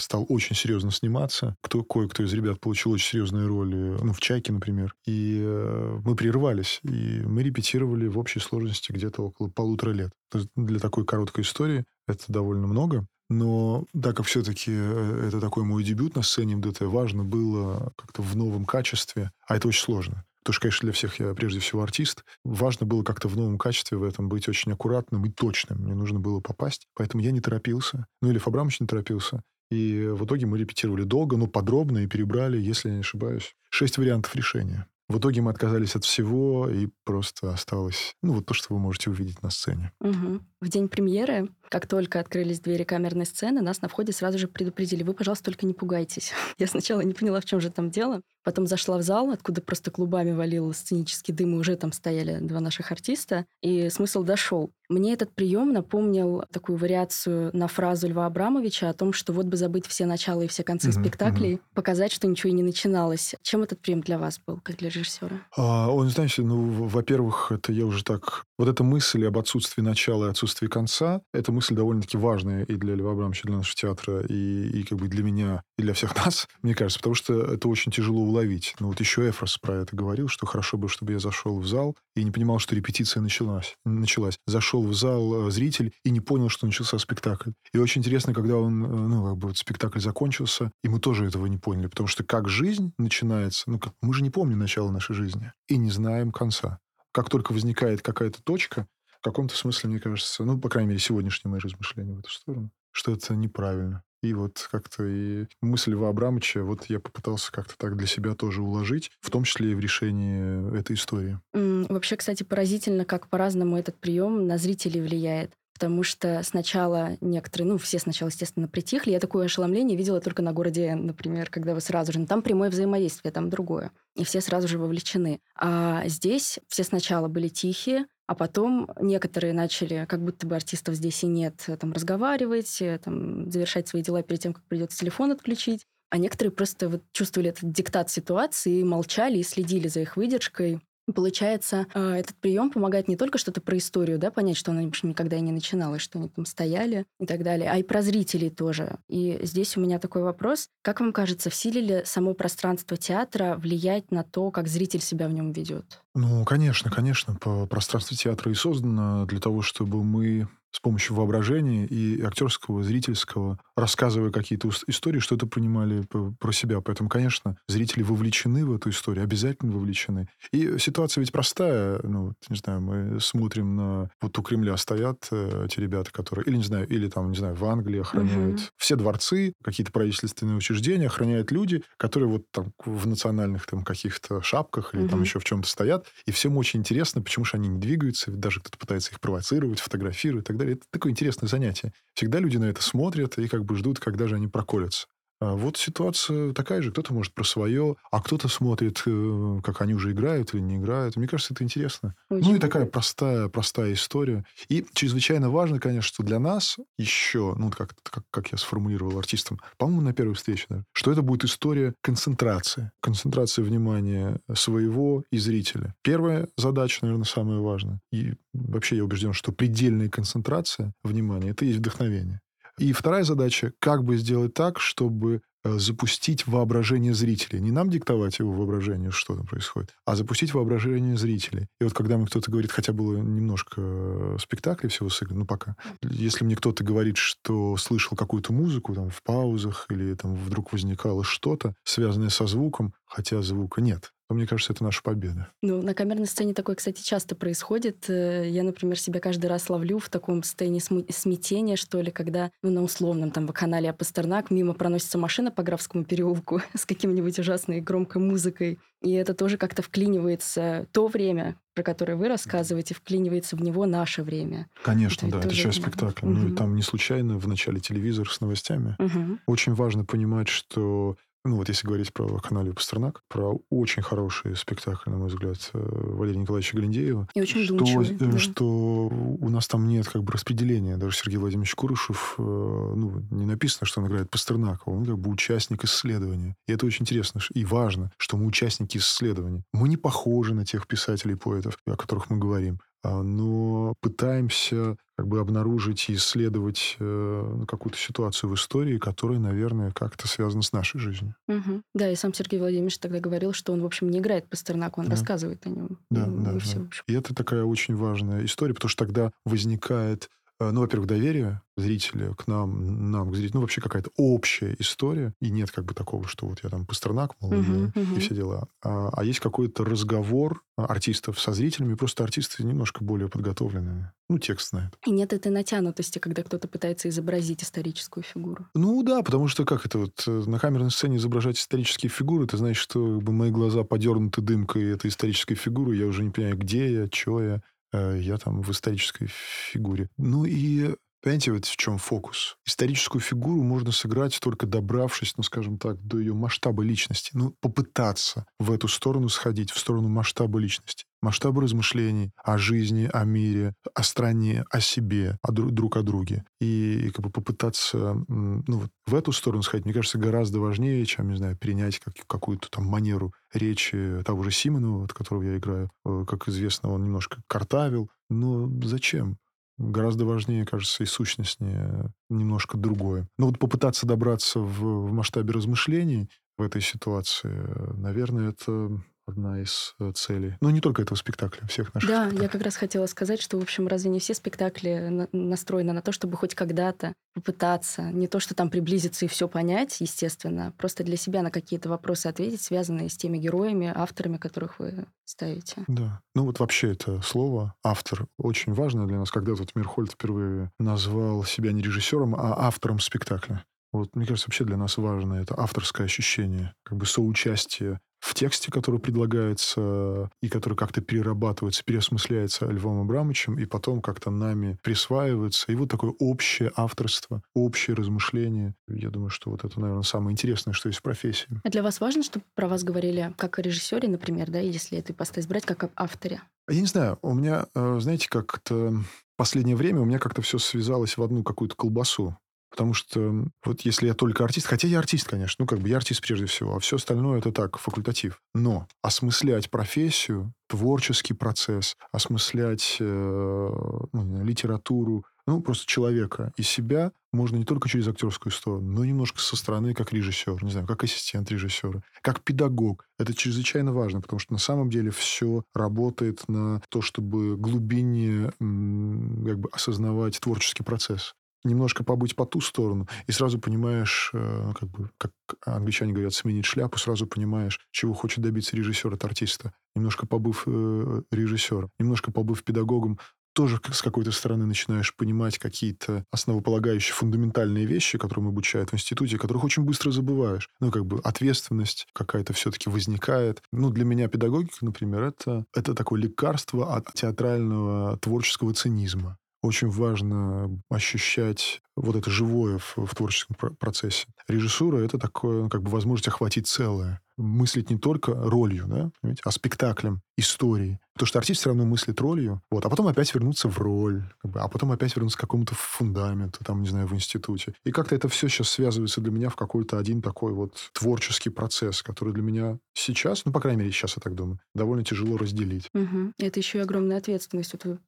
стал 0.00 0.24
очень 0.28 0.54
серьезно 0.54 0.92
сниматься, 0.92 1.56
кто, 1.62 1.82
кое-кто 1.82 2.22
из 2.22 2.32
ребят 2.32 2.60
получил 2.60 2.92
очень 2.92 3.10
серьезные 3.10 3.46
роли, 3.46 3.98
ну, 4.00 4.12
в 4.12 4.20
«Чайке», 4.20 4.52
например, 4.52 4.94
и 5.04 5.40
э, 5.42 6.00
мы 6.04 6.14
прерывались, 6.14 6.78
и 6.84 7.22
мы 7.24 7.42
репетировали 7.42 8.06
в 8.06 8.16
общей 8.16 8.38
сложности 8.38 8.92
где-то 8.92 9.22
около 9.22 9.48
полутора 9.48 9.90
лет. 9.90 10.12
Для 10.54 10.78
такой 10.78 11.04
короткой 11.04 11.42
истории 11.42 11.84
это 12.06 12.24
довольно 12.28 12.68
много. 12.68 13.06
Но 13.28 13.84
так 14.00 14.16
как 14.16 14.26
все-таки 14.26 14.70
э, 14.72 15.28
это 15.28 15.40
такой 15.40 15.64
мой 15.64 15.82
дебют 15.82 16.14
на 16.14 16.22
сцене 16.22 16.56
МДТ, 16.56 16.82
важно 16.82 17.24
было 17.24 17.92
как-то 17.96 18.22
в 18.22 18.36
новом 18.36 18.64
качестве, 18.64 19.32
а 19.46 19.56
это 19.56 19.68
очень 19.68 19.82
сложно. 19.82 20.24
Потому 20.46 20.54
что, 20.54 20.62
конечно, 20.62 20.86
для 20.86 20.92
всех 20.92 21.18
я 21.18 21.34
прежде 21.34 21.58
всего 21.58 21.82
артист. 21.82 22.24
Важно 22.44 22.86
было 22.86 23.02
как-то 23.02 23.26
в 23.26 23.36
новом 23.36 23.58
качестве 23.58 23.98
в 23.98 24.04
этом 24.04 24.28
быть 24.28 24.48
очень 24.48 24.70
аккуратным 24.70 25.26
и 25.26 25.28
точным. 25.28 25.80
Мне 25.80 25.94
нужно 25.94 26.20
было 26.20 26.38
попасть. 26.38 26.86
Поэтому 26.94 27.20
я 27.20 27.32
не 27.32 27.40
торопился. 27.40 28.06
Ну, 28.22 28.30
или 28.30 28.38
Фабрамович 28.38 28.78
не 28.78 28.86
торопился. 28.86 29.42
И 29.72 30.06
в 30.06 30.24
итоге 30.24 30.46
мы 30.46 30.56
репетировали 30.56 31.02
долго, 31.02 31.36
но 31.36 31.48
подробно 31.48 31.98
и 31.98 32.06
перебрали, 32.06 32.58
если 32.58 32.90
я 32.90 32.94
не 32.94 33.00
ошибаюсь, 33.00 33.56
шесть 33.70 33.98
вариантов 33.98 34.36
решения. 34.36 34.86
В 35.08 35.18
итоге 35.18 35.40
мы 35.40 35.52
отказались 35.52 35.94
от 35.94 36.04
всего, 36.04 36.68
и 36.68 36.88
просто 37.04 37.52
осталось, 37.52 38.14
ну, 38.22 38.32
вот 38.34 38.46
то, 38.46 38.54
что 38.54 38.74
вы 38.74 38.80
можете 38.80 39.10
увидеть 39.10 39.40
на 39.40 39.50
сцене. 39.50 39.92
Угу. 40.00 40.40
В 40.60 40.68
день 40.68 40.88
премьеры, 40.88 41.48
как 41.68 41.86
только 41.86 42.18
открылись 42.18 42.58
двери 42.58 42.82
камерной 42.82 43.24
сцены, 43.24 43.62
нас 43.62 43.82
на 43.82 43.88
входе 43.88 44.12
сразу 44.12 44.38
же 44.38 44.48
предупредили, 44.48 45.04
вы, 45.04 45.14
пожалуйста, 45.14 45.44
только 45.44 45.64
не 45.64 45.74
пугайтесь. 45.74 46.32
Я 46.58 46.66
сначала 46.66 47.02
не 47.02 47.14
поняла, 47.14 47.40
в 47.40 47.44
чем 47.44 47.60
же 47.60 47.70
там 47.70 47.90
дело. 47.90 48.20
Потом 48.42 48.66
зашла 48.66 48.98
в 48.98 49.02
зал, 49.02 49.30
откуда 49.30 49.60
просто 49.60 49.92
клубами 49.92 50.32
валил 50.32 50.72
сценический 50.72 51.32
дым, 51.32 51.54
и 51.54 51.58
уже 51.58 51.76
там 51.76 51.92
стояли 51.92 52.38
два 52.40 52.58
наших 52.60 52.90
артиста, 52.90 53.46
и 53.60 53.88
смысл 53.90 54.24
дошел. 54.24 54.72
Мне 54.88 55.14
этот 55.14 55.32
прием 55.32 55.72
напомнил 55.72 56.44
такую 56.52 56.78
вариацию 56.78 57.50
на 57.52 57.68
фразу 57.68 58.08
Льва 58.08 58.26
Абрамовича 58.26 58.88
о 58.88 58.94
том, 58.94 59.12
что 59.12 59.32
вот 59.32 59.46
бы 59.46 59.56
забыть 59.56 59.86
все 59.86 60.06
начала 60.06 60.42
и 60.42 60.46
все 60.46 60.62
концы 60.62 60.88
mm-hmm, 60.88 61.00
спектаклей, 61.00 61.60
показать, 61.74 62.12
что 62.12 62.26
ничего 62.26 62.50
и 62.50 62.52
не 62.52 62.62
начиналось. 62.62 63.34
Чем 63.42 63.62
этот 63.62 63.80
прием 63.80 64.00
для 64.00 64.18
вас 64.18 64.40
был, 64.46 64.60
как 64.62 64.76
для 64.76 64.88
режиссера? 64.88 65.40
А, 65.56 65.90
он, 65.90 66.08
знаете, 66.08 66.42
ну, 66.42 66.86
во-первых, 66.86 67.52
это 67.52 67.72
я 67.72 67.84
уже 67.84 68.04
так 68.04 68.44
вот 68.58 68.68
эта 68.68 68.82
мысль 68.82 69.26
об 69.26 69.38
отсутствии 69.38 69.82
начала 69.82 70.26
и 70.26 70.30
отсутствии 70.30 70.66
конца, 70.66 71.20
эта 71.32 71.52
мысль 71.52 71.74
довольно-таки 71.74 72.16
важная 72.16 72.64
и 72.64 72.76
для 72.76 72.94
Льва 72.94 73.12
Абрамовича, 73.12 73.48
для 73.48 73.56
нашего 73.56 73.76
театра, 73.76 74.20
и, 74.22 74.80
и 74.80 74.82
как 74.84 74.98
бы 74.98 75.08
для 75.08 75.22
меня, 75.22 75.62
и 75.78 75.82
для 75.82 75.94
всех 75.94 76.16
нас, 76.24 76.48
мне 76.62 76.74
кажется, 76.74 76.98
потому 76.98 77.14
что 77.14 77.34
это 77.52 77.68
очень 77.68 77.92
тяжело 77.92 78.20
уловить. 78.20 78.74
Ну 78.80 78.88
вот 78.88 79.00
еще 79.00 79.28
Эфрос 79.28 79.58
про 79.58 79.74
это 79.76 79.94
говорил, 79.94 80.28
что 80.28 80.46
хорошо 80.46 80.78
бы, 80.78 80.88
чтобы 80.88 81.12
я 81.12 81.18
зашел 81.18 81.58
в 81.58 81.66
зал 81.66 81.96
и 82.14 82.24
не 82.24 82.30
понимал, 82.30 82.58
что 82.58 82.74
репетиция 82.74 83.20
началась. 83.20 83.76
началась. 83.84 84.38
Зашел 84.46 84.86
в 84.86 84.94
зал 84.94 85.48
э, 85.48 85.50
зритель 85.50 85.92
и 86.04 86.10
не 86.10 86.20
понял, 86.20 86.48
что 86.48 86.66
начался 86.66 86.98
спектакль. 86.98 87.50
И 87.72 87.78
очень 87.78 88.00
интересно, 88.00 88.32
когда 88.32 88.56
он, 88.56 88.84
э, 88.84 88.88
ну, 88.88 89.24
как 89.24 89.36
бы 89.36 89.48
вот 89.48 89.58
спектакль 89.58 90.00
закончился, 90.00 90.70
и 90.82 90.88
мы 90.88 90.98
тоже 90.98 91.26
этого 91.26 91.46
не 91.46 91.58
поняли, 91.58 91.88
потому 91.88 92.06
что 92.06 92.24
как 92.24 92.48
жизнь 92.48 92.92
начинается, 92.98 93.64
ну, 93.70 93.78
как, 93.78 93.92
мы 94.00 94.14
же 94.14 94.22
не 94.22 94.30
помним 94.30 94.58
начала 94.58 94.90
нашей 94.90 95.14
жизни 95.14 95.52
и 95.68 95.76
не 95.76 95.90
знаем 95.90 96.32
конца 96.32 96.78
как 97.16 97.30
только 97.30 97.52
возникает 97.52 98.02
какая-то 98.02 98.42
точка, 98.42 98.86
в 99.06 99.24
каком-то 99.24 99.56
смысле, 99.56 99.88
мне 99.88 100.00
кажется, 100.00 100.44
ну, 100.44 100.60
по 100.60 100.68
крайней 100.68 100.90
мере, 100.90 101.00
сегодняшние 101.00 101.50
мои 101.50 101.60
размышления 101.60 102.12
в 102.12 102.18
эту 102.18 102.28
сторону, 102.28 102.70
что 102.92 103.10
это 103.10 103.34
неправильно. 103.34 104.02
И 104.22 104.34
вот 104.34 104.68
как-то 104.70 105.02
и 105.06 105.46
мысль 105.62 105.92
Льва 105.92 106.10
Абрамовича, 106.10 106.62
вот 106.62 106.84
я 106.90 107.00
попытался 107.00 107.52
как-то 107.52 107.74
так 107.78 107.96
для 107.96 108.06
себя 108.06 108.34
тоже 108.34 108.60
уложить, 108.60 109.10
в 109.22 109.30
том 109.30 109.44
числе 109.44 109.72
и 109.72 109.74
в 109.74 109.80
решении 109.80 110.78
этой 110.78 110.94
истории. 110.96 111.40
Вообще, 111.54 112.16
кстати, 112.16 112.42
поразительно, 112.42 113.06
как 113.06 113.28
по-разному 113.28 113.78
этот 113.78 113.98
прием 113.98 114.46
на 114.46 114.58
зрителей 114.58 115.00
влияет 115.00 115.52
потому 115.76 116.02
что 116.02 116.40
сначала 116.42 117.18
некоторые, 117.20 117.68
ну, 117.68 117.76
все 117.76 117.98
сначала, 117.98 118.30
естественно, 118.30 118.66
притихли. 118.66 119.10
Я 119.10 119.20
такое 119.20 119.44
ошеломление 119.44 119.94
видела 119.94 120.22
только 120.22 120.40
на 120.40 120.54
городе 120.54 120.94
например, 120.94 121.50
когда 121.50 121.74
вы 121.74 121.82
сразу 121.82 122.12
же... 122.12 122.20
Ну, 122.20 122.26
там 122.26 122.40
прямое 122.40 122.70
взаимодействие, 122.70 123.30
там 123.30 123.50
другое. 123.50 123.92
И 124.14 124.24
все 124.24 124.40
сразу 124.40 124.68
же 124.68 124.78
вовлечены. 124.78 125.38
А 125.54 126.08
здесь 126.08 126.58
все 126.66 126.82
сначала 126.82 127.28
были 127.28 127.48
тихие, 127.48 128.06
а 128.26 128.34
потом 128.34 128.88
некоторые 129.02 129.52
начали, 129.52 130.06
как 130.08 130.24
будто 130.24 130.46
бы 130.46 130.56
артистов 130.56 130.94
здесь 130.94 131.22
и 131.22 131.26
нет, 131.26 131.66
там, 131.78 131.92
разговаривать, 131.92 132.82
там, 133.04 133.50
завершать 133.50 133.86
свои 133.86 134.02
дела 134.02 134.22
перед 134.22 134.40
тем, 134.40 134.54
как 134.54 134.64
придется 134.64 134.98
телефон 134.98 135.32
отключить. 135.32 135.84
А 136.08 136.16
некоторые 136.16 136.52
просто 136.52 136.88
вот 136.88 137.02
чувствовали 137.12 137.50
этот 137.50 137.70
диктат 137.70 138.08
ситуации, 138.08 138.82
молчали 138.82 139.36
и 139.36 139.42
следили 139.42 139.88
за 139.88 140.00
их 140.00 140.16
выдержкой. 140.16 140.80
Получается, 141.14 141.86
э, 141.94 142.14
этот 142.14 142.36
прием 142.36 142.70
помогает 142.70 143.08
не 143.08 143.16
только 143.16 143.38
что-то 143.38 143.60
про 143.60 143.78
историю, 143.78 144.18
да, 144.18 144.30
понять, 144.30 144.56
что 144.56 144.72
она 144.72 144.82
никогда 144.82 145.36
и 145.36 145.40
не 145.40 145.52
начиналась, 145.52 146.02
что 146.02 146.18
они 146.18 146.28
там 146.28 146.46
стояли 146.46 147.06
и 147.20 147.26
так 147.26 147.42
далее, 147.42 147.70
а 147.70 147.78
и 147.78 147.82
про 147.82 148.02
зрителей 148.02 148.50
тоже. 148.50 148.98
И 149.08 149.38
здесь 149.42 149.76
у 149.76 149.80
меня 149.80 149.98
такой 149.98 150.22
вопрос. 150.22 150.68
Как 150.82 151.00
вам 151.00 151.12
кажется, 151.12 151.50
в 151.50 151.54
силе 151.54 151.80
ли 151.80 152.02
само 152.04 152.34
пространство 152.34 152.96
театра 152.96 153.56
влиять 153.56 154.10
на 154.10 154.24
то, 154.24 154.50
как 154.50 154.68
зритель 154.68 155.00
себя 155.00 155.28
в 155.28 155.32
нем 155.32 155.52
ведет? 155.52 156.00
Ну, 156.14 156.44
конечно, 156.44 156.90
конечно. 156.90 157.36
Пространство 157.68 158.16
театра 158.16 158.50
и 158.50 158.54
создано 158.54 159.26
для 159.26 159.38
того, 159.38 159.62
чтобы 159.62 160.02
мы 160.02 160.48
с 160.76 160.80
помощью 160.80 161.16
воображения 161.16 161.86
и 161.86 162.20
актерского, 162.20 162.82
зрительского, 162.82 163.58
рассказывая 163.76 164.30
какие-то 164.30 164.68
истории, 164.86 165.20
что 165.20 165.34
это 165.34 165.46
принимали 165.46 166.04
про 166.38 166.52
себя. 166.52 166.82
Поэтому, 166.82 167.08
конечно, 167.08 167.56
зрители 167.66 168.02
вовлечены 168.02 168.66
в 168.66 168.74
эту 168.74 168.90
историю, 168.90 169.24
обязательно 169.24 169.72
вовлечены. 169.72 170.28
И 170.52 170.76
ситуация 170.78 171.22
ведь 171.22 171.32
простая. 171.32 171.98
Ну, 172.02 172.34
не 172.50 172.56
знаю, 172.56 172.82
мы 172.82 173.20
смотрим 173.20 173.74
на... 173.74 174.10
Вот 174.20 174.38
у 174.38 174.42
Кремля 174.42 174.76
стоят 174.76 175.26
эти 175.32 175.80
ребята, 175.80 176.12
которые... 176.12 176.44
Или, 176.44 176.58
не 176.58 176.64
знаю, 176.64 176.86
или 176.86 177.08
там, 177.08 177.30
не 177.30 177.38
знаю, 177.38 177.54
в 177.54 177.64
Англии 177.64 178.00
охраняют 178.00 178.56
угу. 178.56 178.66
все 178.76 178.96
дворцы, 178.96 179.54
какие-то 179.64 179.92
правительственные 179.92 180.58
учреждения 180.58 181.06
охраняют 181.06 181.52
люди, 181.52 181.82
которые 181.96 182.28
вот 182.28 182.50
там 182.50 182.72
в 182.84 183.06
национальных 183.06 183.64
там 183.64 183.82
каких-то 183.82 184.42
шапках 184.42 184.94
или 184.94 185.04
угу. 185.04 185.08
там 185.08 185.22
еще 185.22 185.38
в 185.38 185.44
чем-то 185.44 185.66
стоят. 185.66 186.06
И 186.26 186.32
всем 186.32 186.58
очень 186.58 186.80
интересно, 186.80 187.22
почему 187.22 187.46
же 187.46 187.52
они 187.54 187.68
не 187.68 187.80
двигаются. 187.80 188.30
Даже 188.30 188.60
кто-то 188.60 188.76
пытается 188.76 189.12
их 189.12 189.20
провоцировать, 189.20 189.80
фотографировать 189.80 190.44
и 190.44 190.46
так 190.46 190.56
далее 190.58 190.65
далее. 190.66 190.78
Это 190.78 190.86
такое 190.90 191.12
интересное 191.12 191.48
занятие. 191.48 191.92
Всегда 192.14 192.38
люди 192.38 192.56
на 192.56 192.64
это 192.64 192.82
смотрят 192.82 193.38
и 193.38 193.48
как 193.48 193.64
бы 193.64 193.76
ждут, 193.76 193.98
когда 194.00 194.26
же 194.28 194.36
они 194.36 194.48
проколятся. 194.48 195.06
А 195.40 195.54
вот 195.54 195.76
ситуация 195.76 196.52
такая 196.52 196.80
же. 196.82 196.90
Кто-то 196.90 197.12
может 197.12 197.34
про 197.34 197.44
свое, 197.44 197.96
а 198.10 198.22
кто-то 198.22 198.48
смотрит, 198.48 199.02
э, 199.06 199.60
как 199.62 199.82
они 199.82 199.94
уже 199.94 200.12
играют 200.12 200.54
или 200.54 200.60
не 200.60 200.76
играют. 200.76 201.16
Мне 201.16 201.28
кажется, 201.28 201.52
это 201.52 201.62
интересно. 201.62 202.14
Очень. 202.30 202.50
Ну 202.50 202.56
и 202.56 202.58
такая 202.58 202.86
простая, 202.86 203.48
простая 203.48 203.92
история. 203.92 204.44
И 204.68 204.86
чрезвычайно 204.94 205.50
важно, 205.50 205.78
конечно, 205.78 206.02
что 206.02 206.22
для 206.22 206.38
нас 206.38 206.76
еще, 206.98 207.54
ну 207.56 207.70
как, 207.70 207.94
как, 208.02 208.24
как 208.30 208.52
я 208.52 208.58
сформулировал 208.58 209.18
артистам, 209.18 209.60
по-моему, 209.76 210.02
на 210.02 210.14
первой 210.14 210.34
встрече, 210.34 210.66
да, 210.70 210.84
что 210.92 211.12
это 211.12 211.22
будет 211.22 211.44
история 211.44 211.94
концентрации. 212.00 212.90
Концентрации 213.00 213.62
внимания 213.62 214.40
своего 214.54 215.24
и 215.30 215.38
зрителя. 215.38 215.94
Первая 216.02 216.48
задача, 216.56 217.00
наверное, 217.02 217.24
самая 217.24 217.58
важная. 217.58 218.00
И 218.10 218.34
вообще 218.54 218.96
я 218.96 219.04
убежден, 219.04 219.32
что 219.34 219.52
предельная 219.52 220.08
концентрация 220.08 220.92
внимания– 221.02 221.50
это 221.50 221.64
есть 221.64 221.78
вдохновение. 221.78 222.40
И 222.78 222.92
вторая 222.92 223.24
задача, 223.24 223.72
как 223.78 224.04
бы 224.04 224.18
сделать 224.18 224.52
так, 224.52 224.80
чтобы 224.80 225.40
э, 225.64 225.78
запустить 225.78 226.46
воображение 226.46 227.14
зрителей. 227.14 227.60
Не 227.60 227.70
нам 227.70 227.88
диктовать 227.88 228.38
его 228.38 228.52
воображение, 228.52 229.10
что 229.10 229.34
там 229.34 229.46
происходит, 229.46 229.94
а 230.04 230.14
запустить 230.14 230.52
воображение 230.52 231.16
зрителей. 231.16 231.68
И 231.80 231.84
вот 231.84 231.94
когда 231.94 232.18
мне 232.18 232.26
кто-то 232.26 232.50
говорит, 232.50 232.70
хотя 232.70 232.92
было 232.92 233.16
немножко 233.16 233.74
э, 233.78 234.36
спектаклей 234.38 234.90
всего 234.90 235.08
сыграно, 235.08 235.40
ну 235.40 235.46
пока. 235.46 235.76
Если 236.02 236.44
мне 236.44 236.54
кто-то 236.54 236.84
говорит, 236.84 237.16
что 237.16 237.78
слышал 237.78 238.14
какую-то 238.14 238.52
музыку 238.52 238.94
там 238.94 239.08
в 239.08 239.22
паузах 239.22 239.86
или 239.88 240.14
там 240.14 240.34
вдруг 240.34 240.72
возникало 240.72 241.24
что-то, 241.24 241.74
связанное 241.82 242.28
со 242.28 242.46
звуком, 242.46 242.92
хотя 243.06 243.40
звука 243.40 243.80
нет, 243.80 244.12
то, 244.28 244.34
мне 244.34 244.46
кажется, 244.46 244.72
это 244.72 244.82
наша 244.82 245.02
победа. 245.02 245.48
Ну, 245.62 245.82
на 245.82 245.94
камерной 245.94 246.26
сцене 246.26 246.52
такое, 246.52 246.76
кстати, 246.76 247.02
часто 247.02 247.36
происходит. 247.36 248.10
Э, 248.10 248.48
я, 248.48 248.64
например, 248.64 248.98
себя 248.98 249.20
каждый 249.20 249.46
раз 249.46 249.70
ловлю 249.70 249.98
в 249.98 250.08
таком 250.08 250.42
состоянии 250.42 250.80
смятения, 250.80 251.76
что 251.76 252.00
ли, 252.00 252.10
когда 252.10 252.50
ну, 252.62 252.70
на 252.70 252.82
условном 252.82 253.30
там 253.30 253.46
канале 253.48 253.92
Пастернак 253.92 254.50
мимо 254.50 254.74
проносится 254.74 255.18
машина 255.18 255.50
по 255.50 255.62
Графскому 255.62 256.04
переулку 256.04 256.60
с 256.74 256.84
каким-нибудь 256.84 257.38
ужасной 257.38 257.80
громкой 257.80 258.20
музыкой. 258.20 258.78
И 259.02 259.12
это 259.12 259.34
тоже 259.34 259.58
как-то 259.58 259.82
вклинивается 259.82 260.86
то 260.92 261.06
время, 261.06 261.56
про 261.74 261.82
которое 261.82 262.16
вы 262.16 262.28
рассказываете, 262.28 262.94
вклинивается 262.94 263.54
в 263.54 263.62
него 263.62 263.86
наше 263.86 264.22
время. 264.22 264.68
Конечно, 264.82 265.26
это 265.26 265.38
да, 265.38 265.46
это 265.46 265.54
часть 265.54 265.82
спектакля. 265.82 266.26
Угу. 266.26 266.34
Ну, 266.34 266.48
и 266.48 266.56
там 266.56 266.74
не 266.74 266.82
случайно 266.82 267.38
в 267.38 267.46
начале 267.46 267.80
телевизор 267.80 268.30
с 268.30 268.40
новостями. 268.40 268.96
Угу. 268.98 269.38
Очень 269.46 269.74
важно 269.74 270.04
понимать, 270.04 270.48
что 270.48 271.16
ну 271.46 271.56
вот 271.56 271.68
если 271.68 271.86
говорить 271.86 272.12
про 272.12 272.26
канале 272.38 272.72
Пастернак, 272.72 273.22
про 273.28 273.58
очень 273.70 274.02
хороший 274.02 274.56
спектакль, 274.56 275.10
на 275.10 275.18
мой 275.18 275.28
взгляд, 275.28 275.70
э, 275.72 275.78
Валерия 275.78 276.40
Николаевича 276.40 276.76
Глиндеева. 276.76 277.28
И 277.34 277.40
очень 277.40 277.64
что, 277.64 278.02
э, 278.02 278.14
да. 278.18 278.38
что 278.38 278.66
у 279.08 279.48
нас 279.48 279.68
там 279.68 279.88
нет 279.88 280.08
как 280.08 280.22
бы 280.22 280.32
распределения. 280.32 280.96
Даже 280.96 281.16
Сергей 281.16 281.38
Владимирович 281.38 281.74
Курышев, 281.74 282.34
э, 282.38 282.42
ну, 282.42 283.22
не 283.30 283.46
написано, 283.46 283.86
что 283.86 284.00
он 284.00 284.08
играет 284.08 284.30
Пастернака, 284.30 284.88
он 284.88 285.04
как 285.04 285.18
бы 285.18 285.30
участник 285.30 285.84
исследования. 285.84 286.56
И 286.66 286.72
это 286.72 286.86
очень 286.86 287.02
интересно 287.02 287.40
и 287.54 287.64
важно, 287.64 288.12
что 288.16 288.36
мы 288.36 288.46
участники 288.46 288.98
исследования. 288.98 289.62
Мы 289.72 289.88
не 289.88 289.96
похожи 289.96 290.54
на 290.54 290.64
тех 290.64 290.86
писателей 290.86 291.34
и 291.34 291.38
поэтов, 291.38 291.78
о 291.86 291.96
которых 291.96 292.30
мы 292.30 292.38
говорим. 292.38 292.80
А, 293.06 293.22
но 293.22 293.94
пытаемся 294.00 294.96
как 295.16 295.28
бы 295.28 295.38
обнаружить 295.38 296.08
и 296.08 296.14
исследовать 296.14 296.96
э, 296.98 297.64
какую-то 297.68 297.96
ситуацию 297.96 298.50
в 298.50 298.54
истории, 298.54 298.98
которая, 298.98 299.38
наверное, 299.38 299.92
как-то 299.92 300.26
связана 300.26 300.62
с 300.62 300.72
нашей 300.72 300.98
жизнью. 300.98 301.36
Угу. 301.46 301.82
Да, 301.94 302.10
и 302.10 302.16
сам 302.16 302.34
Сергей 302.34 302.58
Владимирович 302.58 302.98
тогда 302.98 303.20
говорил, 303.20 303.52
что 303.52 303.72
он, 303.72 303.80
в 303.80 303.86
общем, 303.86 304.10
не 304.10 304.18
играет 304.18 304.48
Пастернака, 304.48 304.98
он 304.98 305.06
да. 305.06 305.12
рассказывает 305.12 305.64
о 305.66 305.70
нем. 305.70 305.98
Да, 306.10 306.26
и, 306.26 306.30
да, 306.30 306.50
и, 306.50 306.54
да. 306.54 306.58
Все, 306.58 306.88
и 307.06 307.14
это 307.14 307.32
такая 307.32 307.62
очень 307.62 307.94
важная 307.94 308.44
история, 308.44 308.74
потому 308.74 308.88
что 308.88 309.06
тогда 309.06 309.30
возникает 309.44 310.28
ну, 310.60 310.80
во-первых, 310.80 311.08
доверие 311.08 311.60
зрителя 311.76 312.34
к 312.34 312.46
нам, 312.46 313.10
нам, 313.10 313.30
к 313.30 313.34
зрителю, 313.34 313.56
ну, 313.56 313.60
вообще 313.60 313.80
какая-то 313.80 314.10
общая 314.16 314.74
история, 314.78 315.34
и 315.40 315.50
нет 315.50 315.70
как 315.70 315.84
бы 315.84 315.94
такого, 315.94 316.26
что 316.26 316.46
вот 316.46 316.60
я 316.62 316.70
там 316.70 316.86
Пастернак, 316.86 317.34
мол, 317.40 317.52
uh-huh, 317.52 317.92
uh-huh. 317.92 318.16
и 318.16 318.20
все 318.20 318.34
дела. 318.34 318.68
А, 318.82 319.10
а 319.12 319.24
есть 319.24 319.40
какой-то 319.40 319.84
разговор 319.84 320.62
артистов 320.76 321.38
со 321.40 321.52
зрителями, 321.52 321.94
просто 321.94 322.24
артисты 322.24 322.64
немножко 322.64 323.04
более 323.04 323.28
подготовленные. 323.28 324.12
Ну, 324.28 324.38
текст 324.38 324.70
знает. 324.70 324.98
И 325.06 325.10
нет 325.10 325.32
этой 325.32 325.52
натянутости, 325.52 326.18
когда 326.18 326.42
кто-то 326.42 326.66
пытается 326.66 327.08
изобразить 327.08 327.62
историческую 327.62 328.24
фигуру. 328.24 328.66
Ну 328.74 329.02
да, 329.02 329.22
потому 329.22 329.46
что 329.46 329.64
как 329.64 329.86
это 329.86 329.98
вот 329.98 330.24
э, 330.26 330.42
на 330.46 330.58
камерной 330.58 330.90
сцене 330.90 331.18
изображать 331.18 331.58
исторические 331.58 332.10
фигуры, 332.10 332.46
ты 332.46 332.56
знаешь, 332.56 332.78
что 332.78 333.16
как 333.16 333.22
бы, 333.22 333.32
мои 333.32 333.50
глаза 333.50 333.84
подернуты 333.84 334.40
дымкой 334.40 334.90
этой 334.90 335.08
исторической 335.08 335.54
фигуры, 335.54 335.94
я 335.96 336.06
уже 336.06 336.24
не 336.24 336.30
понимаю, 336.30 336.56
где 336.56 336.92
я, 336.92 337.08
что 337.12 337.42
я. 337.42 337.62
Э, 337.92 338.18
я 338.20 338.38
там 338.38 338.62
в 338.62 338.70
исторической 338.70 339.28
фигуре. 339.28 340.08
Ну 340.16 340.44
и 340.44 340.94
Понимаете, 341.22 341.50
вот 341.50 341.64
в 341.64 341.76
чем 341.76 341.98
фокус? 341.98 342.56
Историческую 342.66 343.20
фигуру 343.20 343.60
можно 343.60 343.90
сыграть 343.90 344.38
только 344.38 344.64
добравшись, 344.64 345.32
ну, 345.36 345.42
скажем 345.42 345.76
так, 345.76 346.00
до 346.00 346.20
ее 346.20 346.34
масштаба 346.34 346.84
личности. 346.84 347.30
Ну, 347.32 347.50
попытаться 347.60 348.46
в 348.60 348.70
эту 348.70 348.86
сторону 348.86 349.28
сходить, 349.28 349.72
в 349.72 349.78
сторону 349.78 350.08
масштаба 350.08 350.60
личности. 350.60 351.05
Масштабы 351.22 351.62
размышлений 351.62 352.30
о 352.42 352.58
жизни, 352.58 353.08
о 353.12 353.24
мире, 353.24 353.74
о 353.94 354.02
стране, 354.02 354.64
о 354.70 354.80
себе, 354.80 355.38
о 355.42 355.52
друг, 355.52 355.72
друг 355.72 355.96
о 355.96 356.02
друге. 356.02 356.44
И, 356.60 357.06
и 357.06 357.10
как 357.10 357.24
бы 357.24 357.30
попытаться 357.30 358.24
ну, 358.28 358.62
вот 358.66 358.90
в 359.06 359.14
эту 359.14 359.32
сторону 359.32 359.62
сходить, 359.62 359.86
мне 359.86 359.94
кажется, 359.94 360.18
гораздо 360.18 360.60
важнее, 360.60 361.04
чем, 361.06 361.30
не 361.30 361.36
знаю, 361.36 361.56
перенять 361.56 361.98
как, 361.98 362.14
какую-то 362.26 362.70
там 362.70 362.84
манеру 362.86 363.32
речи 363.52 364.22
того 364.24 364.42
же 364.42 364.50
Симонова, 364.50 365.04
от 365.04 365.12
которого 365.12 365.42
я 365.42 365.56
играю. 365.56 365.90
Э, 366.04 366.24
как 366.26 366.48
известно, 366.48 366.90
он 366.90 367.04
немножко 367.04 367.42
картавил. 367.46 368.10
Но 368.28 368.70
зачем? 368.82 369.38
Гораздо 369.78 370.24
важнее, 370.24 370.64
кажется, 370.64 371.02
и 371.02 371.06
сущностнее 371.06 372.10
немножко 372.30 372.78
другое. 372.78 373.28
Но 373.38 373.46
вот 373.46 373.58
попытаться 373.58 374.06
добраться 374.06 374.60
в, 374.60 375.06
в 375.06 375.12
масштабе 375.12 375.52
размышлений 375.52 376.30
в 376.56 376.62
этой 376.62 376.80
ситуации, 376.80 377.52
наверное, 377.94 378.50
это 378.50 379.02
одна 379.26 379.60
из 379.60 379.94
э, 379.98 380.12
целей. 380.14 380.54
Ну, 380.60 380.70
не 380.70 380.80
только 380.80 381.02
этого 381.02 381.16
спектакля, 381.16 381.66
всех 381.66 381.92
наших 381.94 382.08
Да, 382.08 382.22
спектаклей. 382.26 382.42
я 382.44 382.48
как 382.48 382.62
раз 382.62 382.76
хотела 382.76 383.06
сказать, 383.06 383.40
что, 383.42 383.58
в 383.58 383.62
общем, 383.62 383.88
разве 383.88 384.10
не 384.10 384.20
все 384.20 384.34
спектакли 384.34 385.08
на- 385.10 385.28
настроены 385.32 385.92
на 385.92 386.02
то, 386.02 386.12
чтобы 386.12 386.36
хоть 386.36 386.54
когда-то 386.54 387.12
попытаться, 387.34 388.02
не 388.02 388.28
то, 388.28 388.40
что 388.40 388.54
там 388.54 388.70
приблизиться 388.70 389.24
и 389.24 389.28
все 389.28 389.48
понять, 389.48 390.00
естественно, 390.00 390.72
просто 390.78 391.04
для 391.04 391.16
себя 391.16 391.42
на 391.42 391.50
какие-то 391.50 391.88
вопросы 391.88 392.28
ответить, 392.28 392.62
связанные 392.62 393.08
с 393.10 393.16
теми 393.16 393.36
героями, 393.38 393.92
авторами, 393.94 394.36
которых 394.36 394.78
вы 394.78 395.06
ставите. 395.24 395.82
Да. 395.88 396.20
Ну 396.34 396.44
вот 396.44 396.60
вообще 396.60 396.92
это 396.92 397.20
слово 397.22 397.74
«автор» 397.82 398.26
очень 398.38 398.72
важно 398.72 399.06
для 399.06 399.18
нас. 399.18 399.30
Когда 399.30 399.54
тут 399.54 399.74
Мирхольд 399.74 400.12
впервые 400.12 400.70
назвал 400.78 401.44
себя 401.44 401.72
не 401.72 401.82
режиссером, 401.82 402.34
а 402.34 402.66
автором 402.66 403.00
спектакля. 403.00 403.64
Вот, 403.92 404.14
мне 404.14 404.26
кажется, 404.26 404.48
вообще 404.48 404.64
для 404.64 404.76
нас 404.76 404.96
важно 404.98 405.34
это 405.34 405.54
авторское 405.58 406.06
ощущение, 406.06 406.74
как 406.84 406.98
бы 406.98 407.06
соучастие 407.06 408.00
в 408.26 408.34
тексте, 408.34 408.72
который 408.72 408.98
предлагается 408.98 410.28
и 410.42 410.48
который 410.48 410.74
как-то 410.74 411.00
перерабатывается, 411.00 411.84
переосмысляется 411.84 412.66
Львом 412.66 413.00
Абрамовичем, 413.00 413.56
и 413.58 413.66
потом 413.66 414.02
как-то 414.02 414.30
нами 414.30 414.78
присваивается. 414.82 415.70
И 415.70 415.76
вот 415.76 415.90
такое 415.90 416.12
общее 416.18 416.72
авторство, 416.74 417.42
общее 417.54 417.94
размышление. 417.94 418.74
Я 418.88 419.10
думаю, 419.10 419.30
что 419.30 419.50
вот 419.50 419.64
это, 419.64 419.78
наверное, 419.78 420.02
самое 420.02 420.32
интересное, 420.32 420.72
что 420.72 420.88
есть 420.88 420.98
в 420.98 421.02
профессии. 421.02 421.60
А 421.62 421.68
для 421.68 421.84
вас 421.84 422.00
важно, 422.00 422.24
чтобы 422.24 422.44
про 422.56 422.66
вас 422.66 422.82
говорили 422.82 423.32
как 423.38 423.60
о 423.60 423.62
режиссере, 423.62 424.08
например, 424.08 424.50
да, 424.50 424.58
если 424.58 424.98
эту 424.98 425.12
ипостась 425.12 425.46
брать, 425.46 425.64
как 425.64 425.84
об 425.84 425.90
авторе? 425.94 426.42
Я 426.68 426.80
не 426.80 426.86
знаю, 426.86 427.18
у 427.22 427.32
меня, 427.32 427.66
э, 427.74 427.98
знаете, 428.00 428.28
как-то 428.28 429.04
последнее 429.36 429.76
время 429.76 430.00
у 430.00 430.04
меня 430.04 430.18
как-то 430.18 430.42
все 430.42 430.58
связалось 430.58 431.16
в 431.16 431.22
одну 431.22 431.44
какую-то 431.44 431.76
колбасу. 431.76 432.36
Потому 432.76 432.92
что 432.92 433.46
вот 433.64 433.80
если 433.80 434.06
я 434.06 434.12
только 434.12 434.44
артист, 434.44 434.66
хотя 434.66 434.86
я 434.86 434.98
артист, 434.98 435.28
конечно, 435.28 435.62
ну 435.62 435.66
как 435.66 435.78
бы 435.78 435.88
я 435.88 435.96
артист 435.96 436.20
прежде 436.20 436.44
всего, 436.44 436.76
а 436.76 436.78
все 436.78 436.96
остальное 436.96 437.38
это 437.38 437.50
так, 437.50 437.78
факультатив. 437.78 438.42
Но 438.54 438.86
осмыслять 439.00 439.70
профессию, 439.70 440.52
творческий 440.66 441.32
процесс, 441.32 441.96
осмыслять 442.12 442.98
э, 443.00 443.70
ну, 444.12 444.44
литературу, 444.44 445.24
ну 445.46 445.62
просто 445.62 445.86
человека 445.86 446.52
и 446.58 446.62
себя 446.62 447.12
можно 447.32 447.56
не 447.56 447.64
только 447.64 447.88
через 447.88 448.08
актерскую 448.08 448.52
сторону, 448.52 448.92
но 448.92 449.06
немножко 449.06 449.40
со 449.40 449.56
стороны 449.56 449.94
как 449.94 450.12
режиссер, 450.12 450.62
не 450.62 450.70
знаю, 450.70 450.86
как 450.86 451.02
ассистент 451.02 451.50
режиссера, 451.50 452.02
как 452.20 452.42
педагог. 452.42 453.06
Это 453.18 453.32
чрезвычайно 453.32 453.94
важно, 453.94 454.20
потому 454.20 454.38
что 454.38 454.52
на 454.52 454.58
самом 454.58 454.90
деле 454.90 455.10
все 455.10 455.64
работает 455.74 456.46
на 456.46 456.82
то, 456.90 457.00
чтобы 457.00 457.56
глубине 457.56 458.50
как 458.58 459.58
бы 459.60 459.70
осознавать 459.72 460.38
творческий 460.40 460.82
процесс 460.82 461.34
немножко 461.66 462.04
побыть 462.04 462.36
по 462.36 462.46
ту 462.46 462.60
сторону, 462.60 463.08
и 463.26 463.32
сразу 463.32 463.58
понимаешь, 463.58 464.30
э, 464.32 464.72
как 464.78 464.88
бы, 464.90 465.10
как 465.18 465.32
англичане 465.64 466.12
говорят, 466.12 466.34
сменить 466.34 466.64
шляпу, 466.64 466.98
сразу 466.98 467.26
понимаешь, 467.26 467.80
чего 467.90 468.14
хочет 468.14 468.40
добиться 468.40 468.76
режиссер 468.76 469.12
от 469.12 469.24
артиста. 469.24 469.72
Немножко 469.94 470.26
побыв 470.26 470.64
э, 470.66 471.22
режиссером, 471.30 471.90
немножко 471.98 472.32
побыв 472.32 472.64
педагогом, 472.64 473.18
тоже 473.56 473.80
с 473.90 474.02
какой-то 474.02 474.32
стороны 474.32 474.66
начинаешь 474.66 475.16
понимать 475.16 475.58
какие-то 475.58 476.24
основополагающие 476.30 477.14
фундаментальные 477.14 477.86
вещи, 477.86 478.18
которые 478.18 478.44
мы 478.44 478.50
обучают 478.50 478.90
в 478.90 478.94
институте, 478.94 479.38
которых 479.38 479.64
очень 479.64 479.82
быстро 479.82 480.10
забываешь. 480.10 480.68
Ну, 480.78 480.90
как 480.90 481.06
бы 481.06 481.20
ответственность 481.24 482.06
какая-то 482.12 482.52
все-таки 482.52 482.90
возникает. 482.90 483.62
Ну, 483.72 483.88
для 483.88 484.04
меня 484.04 484.28
педагогика, 484.28 484.76
например, 484.82 485.22
это, 485.22 485.64
это 485.74 485.94
такое 485.94 486.20
лекарство 486.20 486.94
от 486.94 487.10
театрального 487.14 488.18
творческого 488.18 488.74
цинизма 488.74 489.38
очень 489.62 489.88
важно 489.88 490.80
ощущать 490.90 491.82
вот 491.96 492.16
это 492.16 492.30
живое 492.30 492.78
в, 492.78 492.96
в 492.96 493.14
творческом 493.14 493.56
процессе. 493.76 494.26
Режиссура— 494.48 494.98
это 495.04 495.18
такое, 495.18 495.62
ну, 495.62 495.68
как 495.68 495.82
бы 495.82 495.90
возможность 495.90 496.28
охватить 496.28 496.66
целое. 496.66 497.20
Мыслить 497.36 497.90
не 497.90 497.98
только 497.98 498.34
ролью, 498.34 498.86
да, 498.86 499.10
а 499.44 499.50
спектаклем, 499.50 500.22
историей. 500.36 500.98
Потому 501.16 501.28
что 501.28 501.38
артист 501.38 501.60
все 501.60 501.70
равно 501.70 501.86
мыслит 501.86 502.20
ролью, 502.20 502.60
вот, 502.70 502.84
а 502.84 502.90
потом 502.90 503.06
опять 503.06 503.34
вернуться 503.34 503.70
в 503.70 503.78
роль, 503.78 504.22
как 504.42 504.50
бы, 504.50 504.60
а 504.60 504.68
потом 504.68 504.92
опять 504.92 505.16
вернуться 505.16 505.38
к 505.38 505.40
какому-то 505.40 505.74
фундаменту, 505.74 506.62
там, 506.62 506.82
не 506.82 506.88
знаю, 506.88 507.06
в 507.06 507.14
институте. 507.14 507.72
И 507.84 507.90
как-то 507.90 508.14
это 508.14 508.28
все 508.28 508.48
сейчас 508.48 508.68
связывается 508.68 509.22
для 509.22 509.32
меня 509.32 509.48
в 509.48 509.56
какой-то 509.56 509.98
один 509.98 510.20
такой 510.20 510.52
вот 510.52 510.90
творческий 510.92 511.48
процесс, 511.48 512.02
который 512.02 512.34
для 512.34 512.42
меня 512.42 512.78
сейчас, 512.92 513.46
ну, 513.46 513.52
по 513.52 513.60
крайней 513.60 513.78
мере, 513.78 513.92
сейчас 513.92 514.18
я 514.18 514.20
так 514.20 514.34
думаю, 514.34 514.60
довольно 514.74 515.04
тяжело 515.04 515.38
разделить. 515.38 515.88
Угу. 515.94 516.32
Это 516.38 516.60
еще 516.60 516.78
и 516.78 516.82
огромная 516.82 517.16
ответственность. 517.16 517.72
Вот 517.72 517.84
вы 517.84 517.98